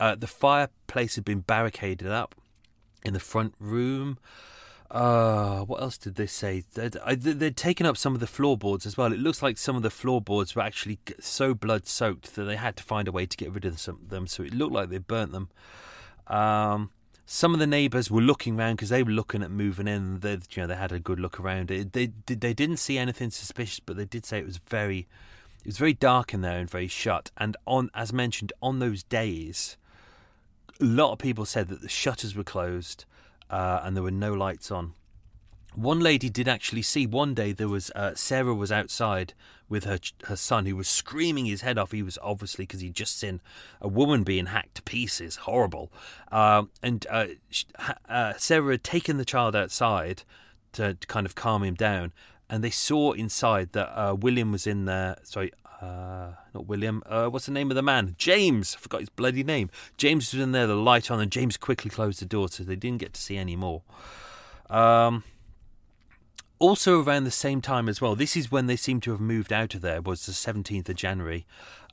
[0.00, 2.34] Uh, the fireplace had been barricaded up
[3.04, 4.18] in the front room.
[4.92, 6.62] Uh, what else did they say?
[6.74, 9.10] They'd, they'd taken up some of the floorboards as well.
[9.10, 12.76] It looks like some of the floorboards were actually so blood soaked that they had
[12.76, 14.26] to find a way to get rid of them.
[14.26, 15.48] So it looked like they burnt them.
[16.26, 16.90] Um,
[17.24, 20.20] some of the neighbours were looking around because they were looking at moving in.
[20.20, 21.70] They, you know, they had a good look around.
[21.70, 22.12] It, they.
[22.26, 25.06] They didn't see anything suspicious, but they did say it was very,
[25.60, 27.30] it was very dark in there and very shut.
[27.38, 29.78] And on, as mentioned, on those days,
[30.78, 33.06] a lot of people said that the shutters were closed
[33.52, 34.94] uh, and there were no lights on.
[35.74, 39.32] One lady did actually see one day there was uh, Sarah was outside
[39.68, 41.92] with her her son who was screaming his head off.
[41.92, 43.40] He was obviously because he'd just seen
[43.80, 45.90] a woman being hacked to pieces, horrible.
[46.30, 47.64] Um, and uh, sh-
[48.08, 50.24] uh, Sarah had taken the child outside
[50.72, 52.12] to, to kind of calm him down,
[52.50, 55.16] and they saw inside that uh, William was in there.
[55.22, 57.02] Sorry, uh, not William.
[57.06, 58.14] Uh, what's the name of the man?
[58.16, 58.76] James.
[58.76, 59.68] I forgot his bloody name.
[59.96, 62.76] James was in there, the light on, and James quickly closed the door, so they
[62.76, 63.82] didn't get to see any more.
[64.70, 65.24] Um,
[66.60, 69.52] also around the same time as well, this is when they seem to have moved
[69.52, 71.44] out of there, was the 17th of January.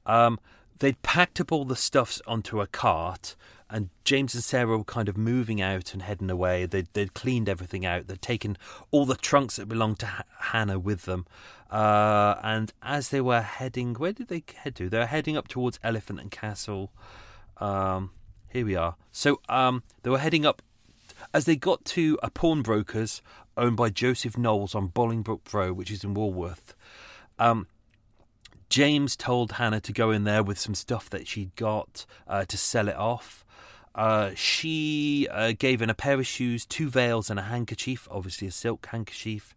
[0.05, 0.39] Um,
[0.77, 3.35] they'd packed up all the stuffs onto a cart,
[3.69, 6.65] and James and Sarah were kind of moving out and heading away.
[6.65, 8.07] They'd, they'd cleaned everything out.
[8.07, 8.57] They'd taken
[8.91, 11.27] all the trunks that belonged to H- Hannah with them.
[11.69, 14.89] Uh, and as they were heading, where did they head to?
[14.89, 16.91] They were heading up towards Elephant and Castle.
[17.57, 18.11] Um,
[18.49, 18.95] here we are.
[19.11, 20.63] So um, they were heading up
[21.33, 23.21] as they got to a pawnbroker's
[23.55, 26.73] owned by Joseph Knowles on Bolingbroke Road, which is in Walworth.
[27.37, 27.67] Um,
[28.69, 32.57] James told Hannah to go in there with some stuff that she'd got uh, to
[32.57, 33.45] sell it off.
[33.95, 38.47] Uh, she uh, gave in a pair of shoes, two veils, and a handkerchief, obviously
[38.47, 39.55] a silk handkerchief,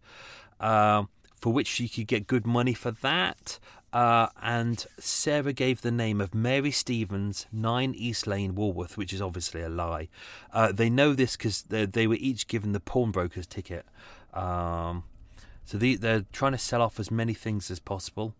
[0.59, 1.09] um,
[1.39, 3.59] for which she could get good money for that.
[3.93, 9.21] Uh, and Sarah gave the name of Mary Stevens, 9 East Lane, Walworth, which is
[9.21, 10.09] obviously a lie.
[10.51, 13.85] Uh, they know this because they, they were each given the pawnbroker's ticket.
[14.33, 15.03] Um,
[15.63, 18.33] so they, they're trying to sell off as many things as possible.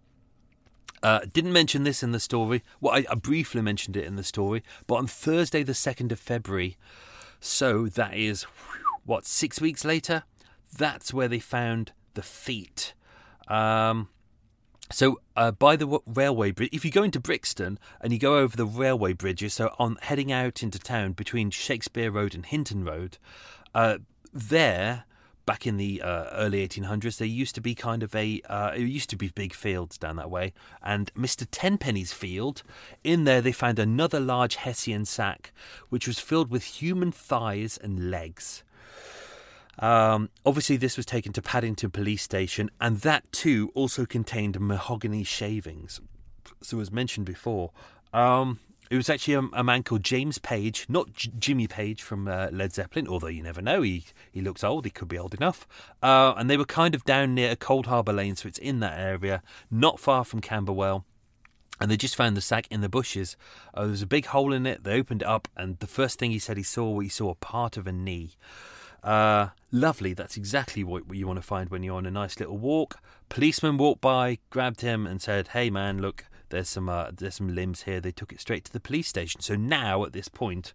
[1.03, 2.63] Uh, didn't mention this in the story.
[2.79, 6.19] Well, I, I briefly mentioned it in the story, but on Thursday, the 2nd of
[6.19, 6.77] February,
[7.41, 8.43] so that is,
[9.05, 10.23] what, six weeks later?
[10.77, 12.93] That's where they found the feet.
[13.49, 14.07] Um,
[14.91, 18.55] so uh, by the railway bridge, if you go into Brixton and you go over
[18.55, 23.17] the railway bridges, so on heading out into town between Shakespeare Road and Hinton Road,
[23.75, 23.97] uh,
[24.31, 25.03] there
[25.45, 28.81] back in the uh, early 1800s, there used to be kind of a, uh, it
[28.81, 30.53] used to be big fields down that way.
[30.81, 31.47] And Mr.
[31.49, 32.63] Tenpenny's field,
[33.03, 35.51] in there they found another large Hessian sack,
[35.89, 38.63] which was filled with human thighs and legs.
[39.79, 45.23] Um, obviously, this was taken to Paddington Police Station, and that too also contained mahogany
[45.23, 45.99] shavings.
[46.61, 47.71] So, as mentioned before,
[48.13, 48.59] um,
[48.93, 52.49] it was actually a, a man called James Page, not J- Jimmy Page from uh,
[52.51, 53.81] Led Zeppelin, although you never know.
[53.81, 54.85] He he looks old.
[54.85, 55.67] He could be old enough.
[56.03, 58.99] Uh, and they were kind of down near Cold Harbour Lane, so it's in that
[58.99, 59.41] area,
[59.71, 61.05] not far from Camberwell.
[61.81, 63.35] And they just found the sack in the bushes.
[63.73, 64.83] Uh, there was a big hole in it.
[64.83, 67.35] They opened it up, and the first thing he said he saw, he saw a
[67.35, 68.33] part of a knee.
[69.03, 70.13] Uh, lovely.
[70.13, 72.99] That's exactly what you want to find when you're on a nice little walk.
[73.27, 77.53] Policeman walked by, grabbed him, and said, "Hey, man, look, there's some uh, there's some
[77.53, 79.41] limbs here." They took it straight to the police station.
[79.41, 80.73] So now, at this point,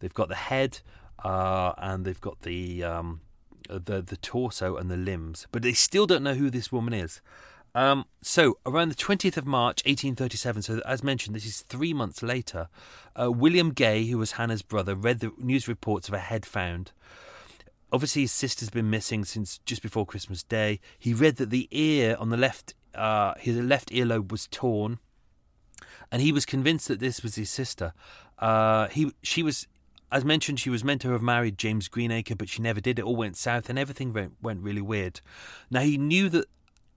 [0.00, 0.80] they've got the head
[1.24, 3.20] uh, and they've got the um,
[3.68, 7.20] the the torso and the limbs, but they still don't know who this woman is.
[7.72, 12.20] Um, so, around the 20th of March, 1837, so as mentioned, this is three months
[12.20, 12.68] later,
[13.20, 16.90] uh, William Gay, who was Hannah's brother, read the news reports of a head found.
[17.92, 20.80] Obviously, his sister's been missing since just before Christmas Day.
[20.98, 24.98] He read that the ear on the left, uh, his left earlobe was torn,
[26.10, 27.92] and he was convinced that this was his sister.
[28.38, 29.66] Uh, he, she was,
[30.10, 32.98] as mentioned, she was meant to have married James Greenacre, but she never did.
[32.98, 35.20] It all went south, and everything went, went really weird.
[35.70, 36.46] Now he knew that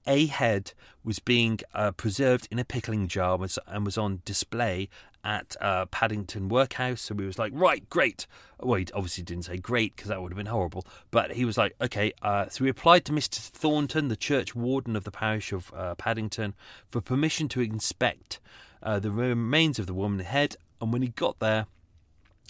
[0.06, 4.90] a head was being uh, preserved in a pickling jar was, and was on display
[5.24, 7.02] at uh, Paddington Workhouse.
[7.02, 8.28] So he was like, right, great.
[8.60, 10.86] Well, he obviously didn't say great because that would have been horrible.
[11.12, 12.14] But he was like, okay.
[12.22, 13.38] Uh, so he applied to Mr.
[13.38, 16.54] Thornton, the church warden of the parish of uh, Paddington,
[16.90, 18.40] for permission to inspect
[18.84, 20.56] uh, the remains of the woman's head.
[20.80, 21.66] And when he got there,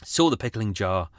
[0.03, 1.09] saw the pickling jar.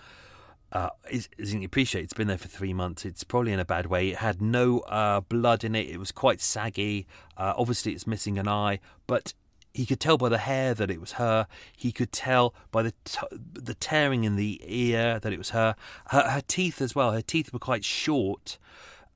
[0.72, 3.04] Uh, as you can appreciate, it's been there for three months.
[3.04, 4.08] It's probably in a bad way.
[4.08, 5.88] It had no uh, blood in it.
[5.88, 7.06] It was quite saggy.
[7.36, 9.34] Uh, obviously, it's missing an eye, but
[9.72, 11.46] he could tell by the hair that it was her.
[11.76, 15.76] He could tell by the t- the tearing in the ear that it was her.
[16.08, 17.12] Her, her teeth as well.
[17.12, 18.58] Her teeth were quite short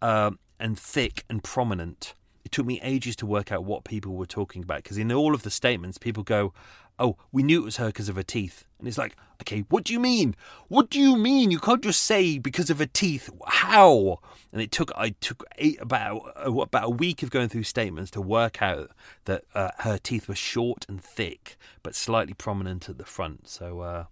[0.00, 2.14] um, and thick and prominent.
[2.48, 5.34] It took me ages to work out what people were talking about because in all
[5.34, 6.54] of the statements, people go,
[6.98, 8.64] oh, we knew it was her because of her teeth.
[8.78, 10.34] And it's like, okay, what do you mean?
[10.68, 11.50] What do you mean?
[11.50, 13.28] You can't just say because of her teeth.
[13.46, 14.20] How?
[14.50, 18.22] And it took I took eight, about about a week of going through statements to
[18.22, 18.92] work out
[19.26, 23.46] that uh, her teeth were short and thick, but slightly prominent at the front.
[23.46, 24.04] So uh,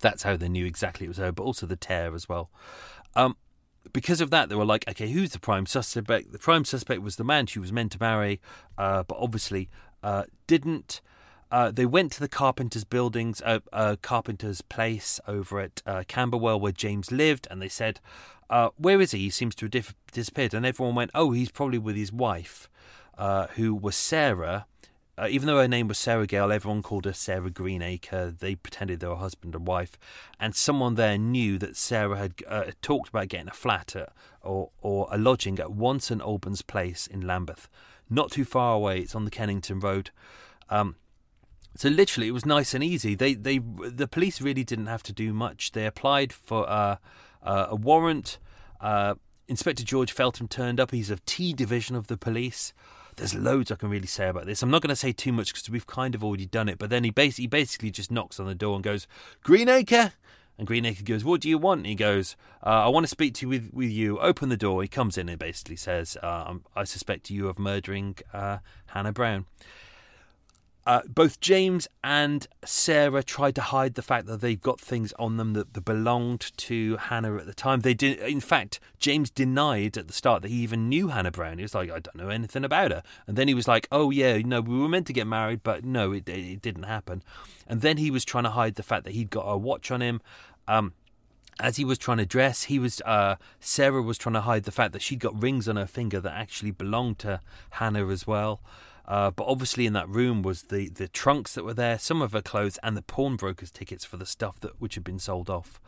[0.00, 1.30] that's how they knew exactly it was her.
[1.30, 2.50] But also the tear as well.
[3.14, 3.36] Um,
[3.92, 6.32] because of that, they were like, okay, who's the prime suspect?
[6.32, 8.40] The prime suspect was the man she was meant to marry,
[8.78, 9.68] uh, but obviously
[10.02, 11.00] uh, didn't.
[11.50, 16.58] Uh, they went to the carpenter's buildings, uh, uh, carpenter's place over at uh, Camberwell
[16.58, 18.00] where James lived, and they said,
[18.76, 19.18] "Where is he?
[19.20, 22.68] He seems to have dif- disappeared." And everyone went, "Oh, he's probably with his wife,
[23.54, 24.66] who was Sarah."
[25.24, 28.34] Even though her name was Sarah Gale, everyone called her Sarah Greenacre.
[28.38, 29.98] They pretended they were husband and wife,
[30.38, 32.34] and someone there knew that Sarah had
[32.82, 34.12] talked about getting a flat at,
[34.42, 37.68] or or a lodging at Wanson Albans Place in Lambeth,
[38.10, 39.00] not too far away.
[39.00, 40.10] It's on the Kennington Road.
[40.68, 40.96] Um,
[41.76, 43.14] so literally, it was nice and easy.
[43.14, 45.72] They they the police really didn't have to do much.
[45.72, 46.96] They applied for uh,
[47.42, 48.38] uh, a warrant.
[48.80, 49.14] Uh,
[49.48, 50.90] Inspector George Feltham turned up.
[50.90, 52.72] He's of T division of the police.
[53.16, 54.62] There's loads I can really say about this.
[54.62, 56.78] I'm not going to say too much because we've kind of already done it.
[56.78, 59.06] But then he basically, he basically just knocks on the door and goes,
[59.42, 60.12] "Greenacre."
[60.58, 63.34] And Greenacre goes, "What do you want?" And he goes, uh, "I want to speak
[63.34, 64.82] to you with, with you." Open the door.
[64.82, 69.46] He comes in and basically says, uh, "I suspect you of murdering uh, Hannah Brown."
[70.86, 75.36] Uh, both James and Sarah tried to hide the fact that they've got things on
[75.36, 77.80] them that, that, belonged to Hannah at the time.
[77.80, 81.58] They did, in fact, James denied at the start that he even knew Hannah Brown.
[81.58, 84.10] He was like, "I don't know anything about her," and then he was like, "Oh
[84.10, 87.22] yeah, no, we were meant to get married, but no, it, it didn't happen."
[87.66, 90.00] And then he was trying to hide the fact that he'd got a watch on
[90.00, 90.20] him.
[90.68, 90.92] Um,
[91.58, 94.72] as he was trying to dress, he was uh, Sarah was trying to hide the
[94.72, 98.60] fact that she'd got rings on her finger that actually belonged to Hannah as well.
[99.06, 102.32] Uh, but obviously, in that room was the, the trunks that were there, some of
[102.32, 105.80] her clothes, and the pawnbroker's tickets for the stuff that which had been sold off.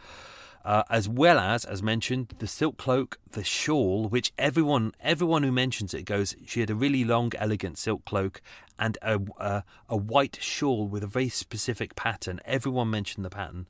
[0.64, 5.52] Uh, as well as, as mentioned, the silk cloak, the shawl, which everyone everyone who
[5.52, 8.42] mentions it goes, she had a really long, elegant silk cloak
[8.78, 12.40] and a a, a white shawl with a very specific pattern.
[12.44, 13.66] Everyone mentioned the pattern,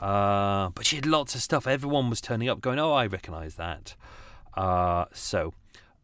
[0.00, 1.66] uh, but she had lots of stuff.
[1.66, 3.94] Everyone was turning up, going, "Oh, I recognise that."
[4.54, 5.52] Uh, so,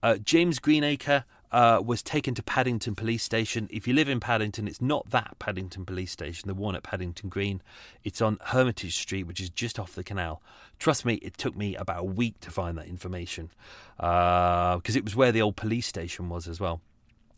[0.03, 1.25] uh, James Greenacre
[1.57, 3.67] uh, was taken to Paddington Police Station.
[3.71, 7.31] If you live in Paddington, it's not that Paddington Police Station, the one at Paddington
[7.31, 7.63] Green.
[8.05, 10.43] It's on Hermitage Street, which is just off the canal.
[10.79, 13.49] Trust me, it took me about a week to find that information
[13.97, 16.83] because uh, it was where the old police station was as well.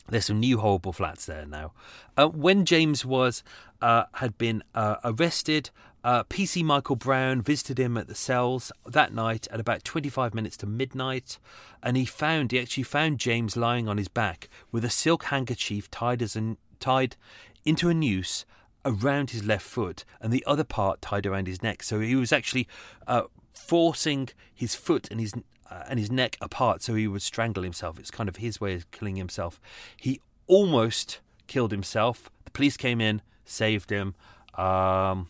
[0.09, 1.73] There's some new horrible flats there now.
[2.17, 3.45] Uh, when James was
[3.81, 5.71] uh, had been uh, arrested,
[6.05, 10.57] uh, PC Michael Brown visited him at the cells that night at about 25 minutes
[10.59, 11.39] to midnight,
[11.83, 15.91] and he found he actually found James lying on his back with a silk handkerchief
[15.91, 17.17] tied as an, tied
[17.65, 18.45] into a noose
[18.85, 21.83] around his left foot, and the other part tied around his neck.
[21.83, 22.69] So he was actually
[23.07, 25.35] uh, forcing his foot and his
[25.71, 27.99] uh, and his neck apart, so he would strangle himself.
[27.99, 29.61] It's kind of his way of killing himself.
[29.97, 32.31] He almost killed himself.
[32.45, 34.15] The police came in, saved him.
[34.55, 35.29] Um,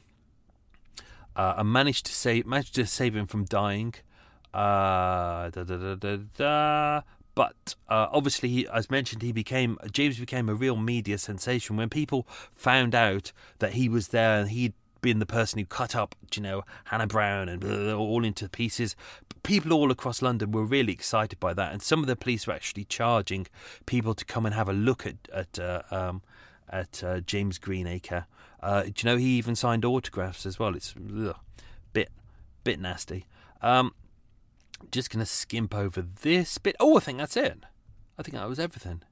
[1.39, 3.95] uh, and managed to save managed to save him from dying.
[4.53, 7.03] Uh, da, da, da,
[7.35, 11.89] but uh, obviously, he, as mentioned, he became James became a real media sensation when
[11.89, 16.17] people found out that he was there and he'd been the person who cut up,
[16.35, 18.97] you know, Hannah Brown and blah, all into pieces.
[19.45, 22.53] People all across London were really excited by that, and some of the police were
[22.53, 23.47] actually charging
[23.87, 26.23] people to come and have a look at at uh, um,
[26.69, 28.27] at uh, James Greenacre.
[28.61, 30.75] Uh, do you know he even signed autographs as well?
[30.75, 31.37] It's ugh,
[31.93, 32.11] bit
[32.65, 33.27] bit nasty.
[33.63, 33.95] Um,
[34.91, 36.77] just gonna skimp over this bit.
[36.81, 37.59] Oh, I think that's it.
[38.19, 39.03] I think that was everything.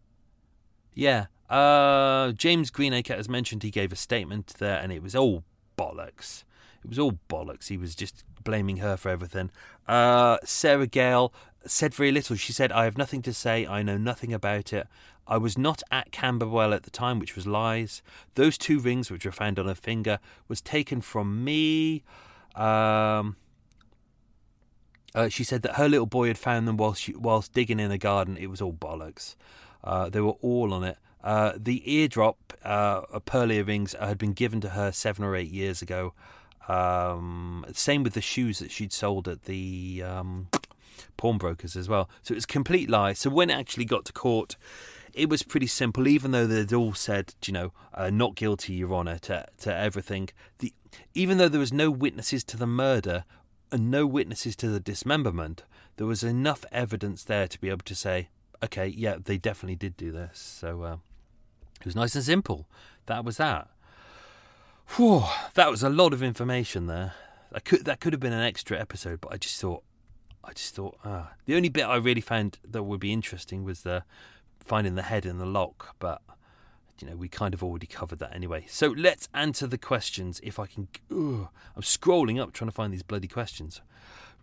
[0.94, 1.26] Yeah.
[1.48, 5.44] Uh, James Greenacre, as mentioned, he gave a statement there, and it was all
[5.78, 6.42] bollocks.
[6.82, 7.68] It was all bollocks.
[7.68, 9.50] He was just blaming her for everything.
[9.86, 11.32] Uh, Sarah Gale
[11.66, 12.36] said very little.
[12.36, 13.66] She said, I have nothing to say.
[13.66, 14.86] I know nothing about it.
[15.28, 18.02] I was not at Camberwell at the time, which was lies.
[18.34, 22.04] Those two rings, which were found on her finger, was taken from me.
[22.54, 23.36] Um,
[25.14, 27.90] uh, she said that her little boy had found them whilst she, whilst digging in
[27.90, 28.36] the garden.
[28.36, 29.34] It was all bollocks.
[29.82, 30.98] Uh, they were all on it.
[31.24, 35.82] Uh, the eardrop, uh, pearl earrings, had been given to her seven or eight years
[35.82, 36.12] ago.
[36.68, 40.48] Um, same with the shoes that she'd sold at the um,
[41.16, 42.08] pawnbrokers as well.
[42.22, 43.12] So it was complete lie.
[43.12, 44.56] So when it actually got to court,
[45.16, 48.92] it was pretty simple, even though they'd all said, you know, uh, not guilty, Your
[48.92, 50.28] Honour, to, to everything.
[50.58, 50.74] The,
[51.14, 53.24] even though there was no witnesses to the murder
[53.72, 55.64] and no witnesses to the dismemberment,
[55.96, 58.28] there was enough evidence there to be able to say,
[58.62, 60.38] okay, yeah, they definitely did do this.
[60.38, 60.96] So uh,
[61.80, 62.68] it was nice and simple.
[63.06, 63.68] That was that.
[64.96, 65.24] Whew,
[65.54, 67.14] that was a lot of information there.
[67.52, 69.82] That could that could have been an extra episode, but I just thought,
[70.44, 71.32] I just thought, ah.
[71.46, 74.04] The only bit I really found that would be interesting was the
[74.66, 76.20] finding the head in the lock, but
[77.00, 78.64] you know we kind of already covered that anyway.
[78.68, 80.40] So let's answer the questions.
[80.42, 83.80] If I can, ugh, I'm scrolling up trying to find these bloody questions.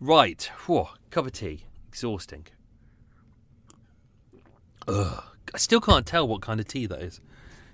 [0.00, 2.46] Right, whew, cup of tea, exhausting.
[4.88, 5.22] Ugh,
[5.54, 7.20] I still can't tell what kind of tea that is.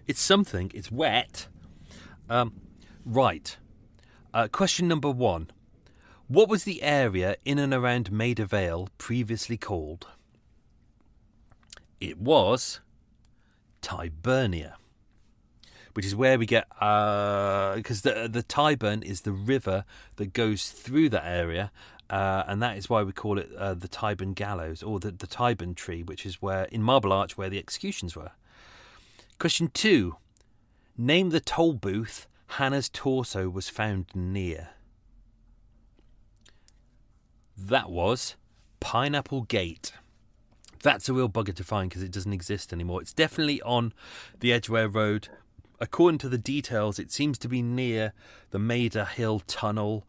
[0.07, 0.71] It's something.
[0.75, 1.47] It's wet.
[2.29, 2.53] Um,
[3.05, 3.57] right.
[4.35, 5.51] Uh, question number one.
[6.29, 10.07] What was the area in and around Maida Vale previously called?
[12.01, 12.81] It was
[13.83, 14.75] Tyburnia,
[15.93, 19.85] which is where we get because uh, the the Tyburn is the river
[20.17, 21.71] that goes through that area,
[22.09, 25.27] uh, and that is why we call it uh, the Tyburn Gallows or the the
[25.27, 28.33] Tyburn Tree, which is where in Marble Arch where the executions were.
[29.39, 30.17] Question two:
[30.97, 34.71] Name the toll booth Hannah's torso was found near.
[37.57, 38.37] That was
[38.81, 39.93] Pineapple Gate.
[40.83, 43.03] That's a real bugger to find because it doesn't exist anymore.
[43.03, 43.93] It's definitely on
[44.41, 45.29] the Edgware Road.
[45.79, 48.13] According to the details, it seems to be near
[48.51, 50.07] the Maida Hill Tunnel.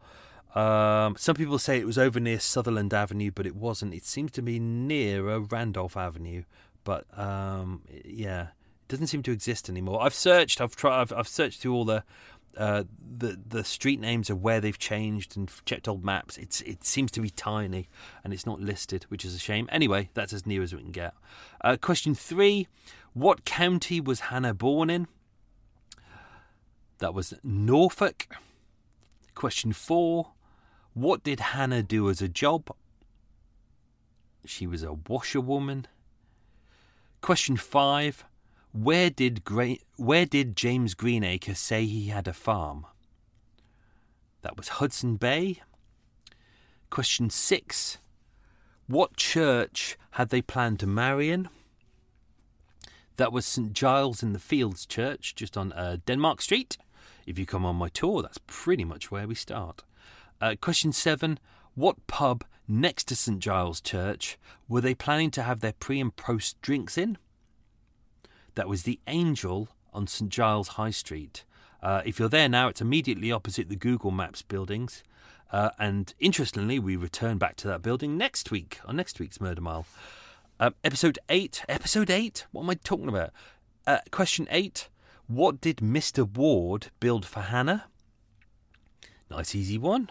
[0.54, 3.94] Um, some people say it was over near Sutherland Avenue, but it wasn't.
[3.94, 6.44] It seems to be near Randolph Avenue.
[6.84, 10.02] But um, yeah, it doesn't seem to exist anymore.
[10.02, 10.60] I've searched.
[10.60, 11.00] I've tried.
[11.00, 12.04] I've, I've searched through all the
[12.56, 12.84] uh,
[13.18, 16.36] the the street names of where they've changed and checked old maps.
[16.36, 17.88] It's it seems to be tiny
[18.22, 19.68] and it's not listed, which is a shame.
[19.70, 21.14] Anyway, that's as near as we can get.
[21.62, 22.68] Uh, question three:
[23.12, 25.08] What county was Hannah born in?
[26.98, 28.28] That was Norfolk.
[29.34, 30.32] Question four:
[30.94, 32.74] What did Hannah do as a job?
[34.44, 35.86] She was a washerwoman.
[37.20, 38.24] Question five:
[38.72, 42.86] where did Gra- where did James Greenacre say he had a farm?
[44.42, 45.60] That was Hudson Bay.
[46.90, 47.98] Question six.
[48.86, 51.48] What church had they planned to marry in?
[53.16, 56.76] That was St Giles in the Fields Church, just on uh, Denmark Street.
[57.26, 59.84] If you come on my tour, that's pretty much where we start.
[60.40, 61.38] Uh, question seven.
[61.74, 64.38] What pub next to St Giles Church
[64.68, 67.16] were they planning to have their pre and post drinks in?
[68.54, 71.44] That was the Angel on St Giles High Street.
[71.82, 75.02] Uh, if you're there now, it's immediately opposite the Google Maps buildings.
[75.50, 79.60] Uh, and interestingly, we return back to that building next week on next week's Murder
[79.60, 79.86] Mile.
[80.58, 81.64] Uh, episode 8.
[81.68, 82.46] Episode 8?
[82.52, 83.30] What am I talking about?
[83.86, 84.88] Uh, question 8.
[85.26, 86.28] What did Mr.
[86.28, 87.86] Ward build for Hannah?
[89.30, 90.10] Nice, easy one.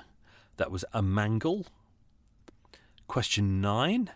[0.57, 1.67] That was a mangle.
[3.07, 4.09] Question 9.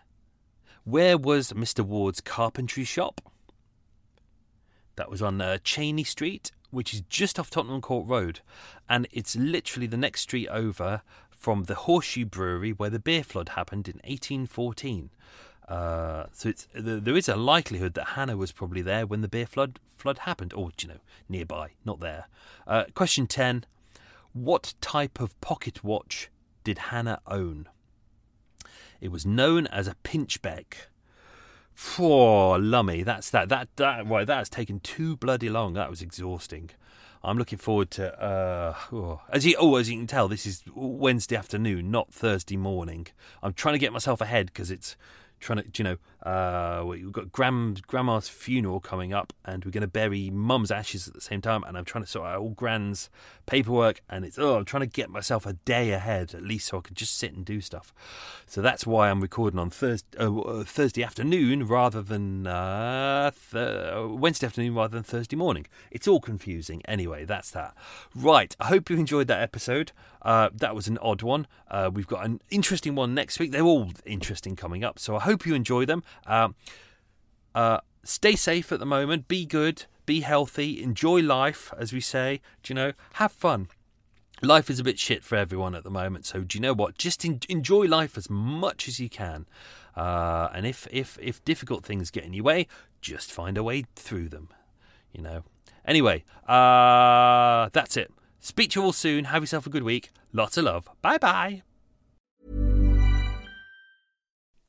[0.84, 1.80] Where was Mr.
[1.80, 3.20] Ward's carpentry shop?
[4.96, 8.40] That was on uh, Chenies Street, which is just off Tottenham Court Road.
[8.88, 13.50] And it's literally the next street over from the Horseshoe Brewery where the beer flood
[13.50, 15.10] happened in 1814.
[15.68, 19.80] Uh, so there is a likelihood that Hannah was probably there when the beer flood
[19.96, 22.26] flood happened, or you know, nearby, not there.
[22.66, 23.64] Uh, question ten:
[24.32, 26.30] What type of pocket watch
[26.62, 27.68] did Hannah own?
[29.00, 30.86] It was known as a pinchbeck.
[31.78, 34.26] Poor lummy, that's that that that right.
[34.26, 35.74] That has taken too bloody long.
[35.74, 36.70] That was exhausting.
[37.22, 38.18] I'm looking forward to.
[38.22, 42.56] Uh, oh, as you oh, as you can tell, this is Wednesday afternoon, not Thursday
[42.56, 43.08] morning.
[43.42, 44.96] I'm trying to get myself ahead because it's
[45.40, 45.96] trying to, you know,
[46.28, 51.06] uh, we've got grand, grandma's funeral coming up, and we're going to bury mum's ashes
[51.06, 51.62] at the same time.
[51.64, 53.10] And I'm trying to sort out all grand's
[53.46, 56.78] paperwork, and it's oh, I'm trying to get myself a day ahead at least, so
[56.78, 57.94] I can just sit and do stuff.
[58.46, 64.46] So that's why I'm recording on Thursday, uh, Thursday afternoon rather than uh, th- Wednesday
[64.46, 65.66] afternoon rather than Thursday morning.
[65.90, 66.82] It's all confusing.
[66.86, 67.74] Anyway, that's that.
[68.14, 68.56] Right.
[68.58, 69.92] I hope you enjoyed that episode.
[70.26, 71.46] Uh, that was an odd one.
[71.70, 73.52] Uh, we've got an interesting one next week.
[73.52, 76.02] They're all interesting coming up, so I hope you enjoy them.
[76.26, 76.48] Uh,
[77.54, 79.28] uh, stay safe at the moment.
[79.28, 79.84] Be good.
[80.04, 80.82] Be healthy.
[80.82, 82.40] Enjoy life, as we say.
[82.64, 82.92] Do you know?
[83.14, 83.68] Have fun.
[84.42, 86.98] Life is a bit shit for everyone at the moment, so do you know what?
[86.98, 89.46] Just en- enjoy life as much as you can.
[89.96, 92.66] Uh, and if, if if difficult things get in your way,
[93.00, 94.48] just find a way through them.
[95.12, 95.44] You know.
[95.86, 98.12] Anyway, uh, that's it.
[98.46, 99.24] Speak to you all soon.
[99.24, 100.10] Have yourself a good week.
[100.32, 100.88] Lots of love.
[101.02, 101.62] Bye bye.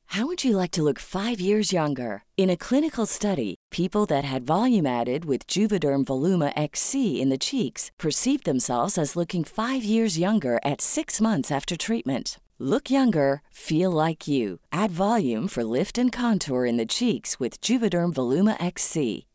[0.06, 2.24] How would you like to look five years younger?
[2.36, 7.38] In a clinical study, people that had volume added with Juvederm Voluma XC in the
[7.38, 12.40] cheeks perceived themselves as looking five years younger at six months after treatment.
[12.58, 14.58] Look younger, feel like you.
[14.72, 19.27] Add volume for lift and contour in the cheeks with Juvederm Voluma XC.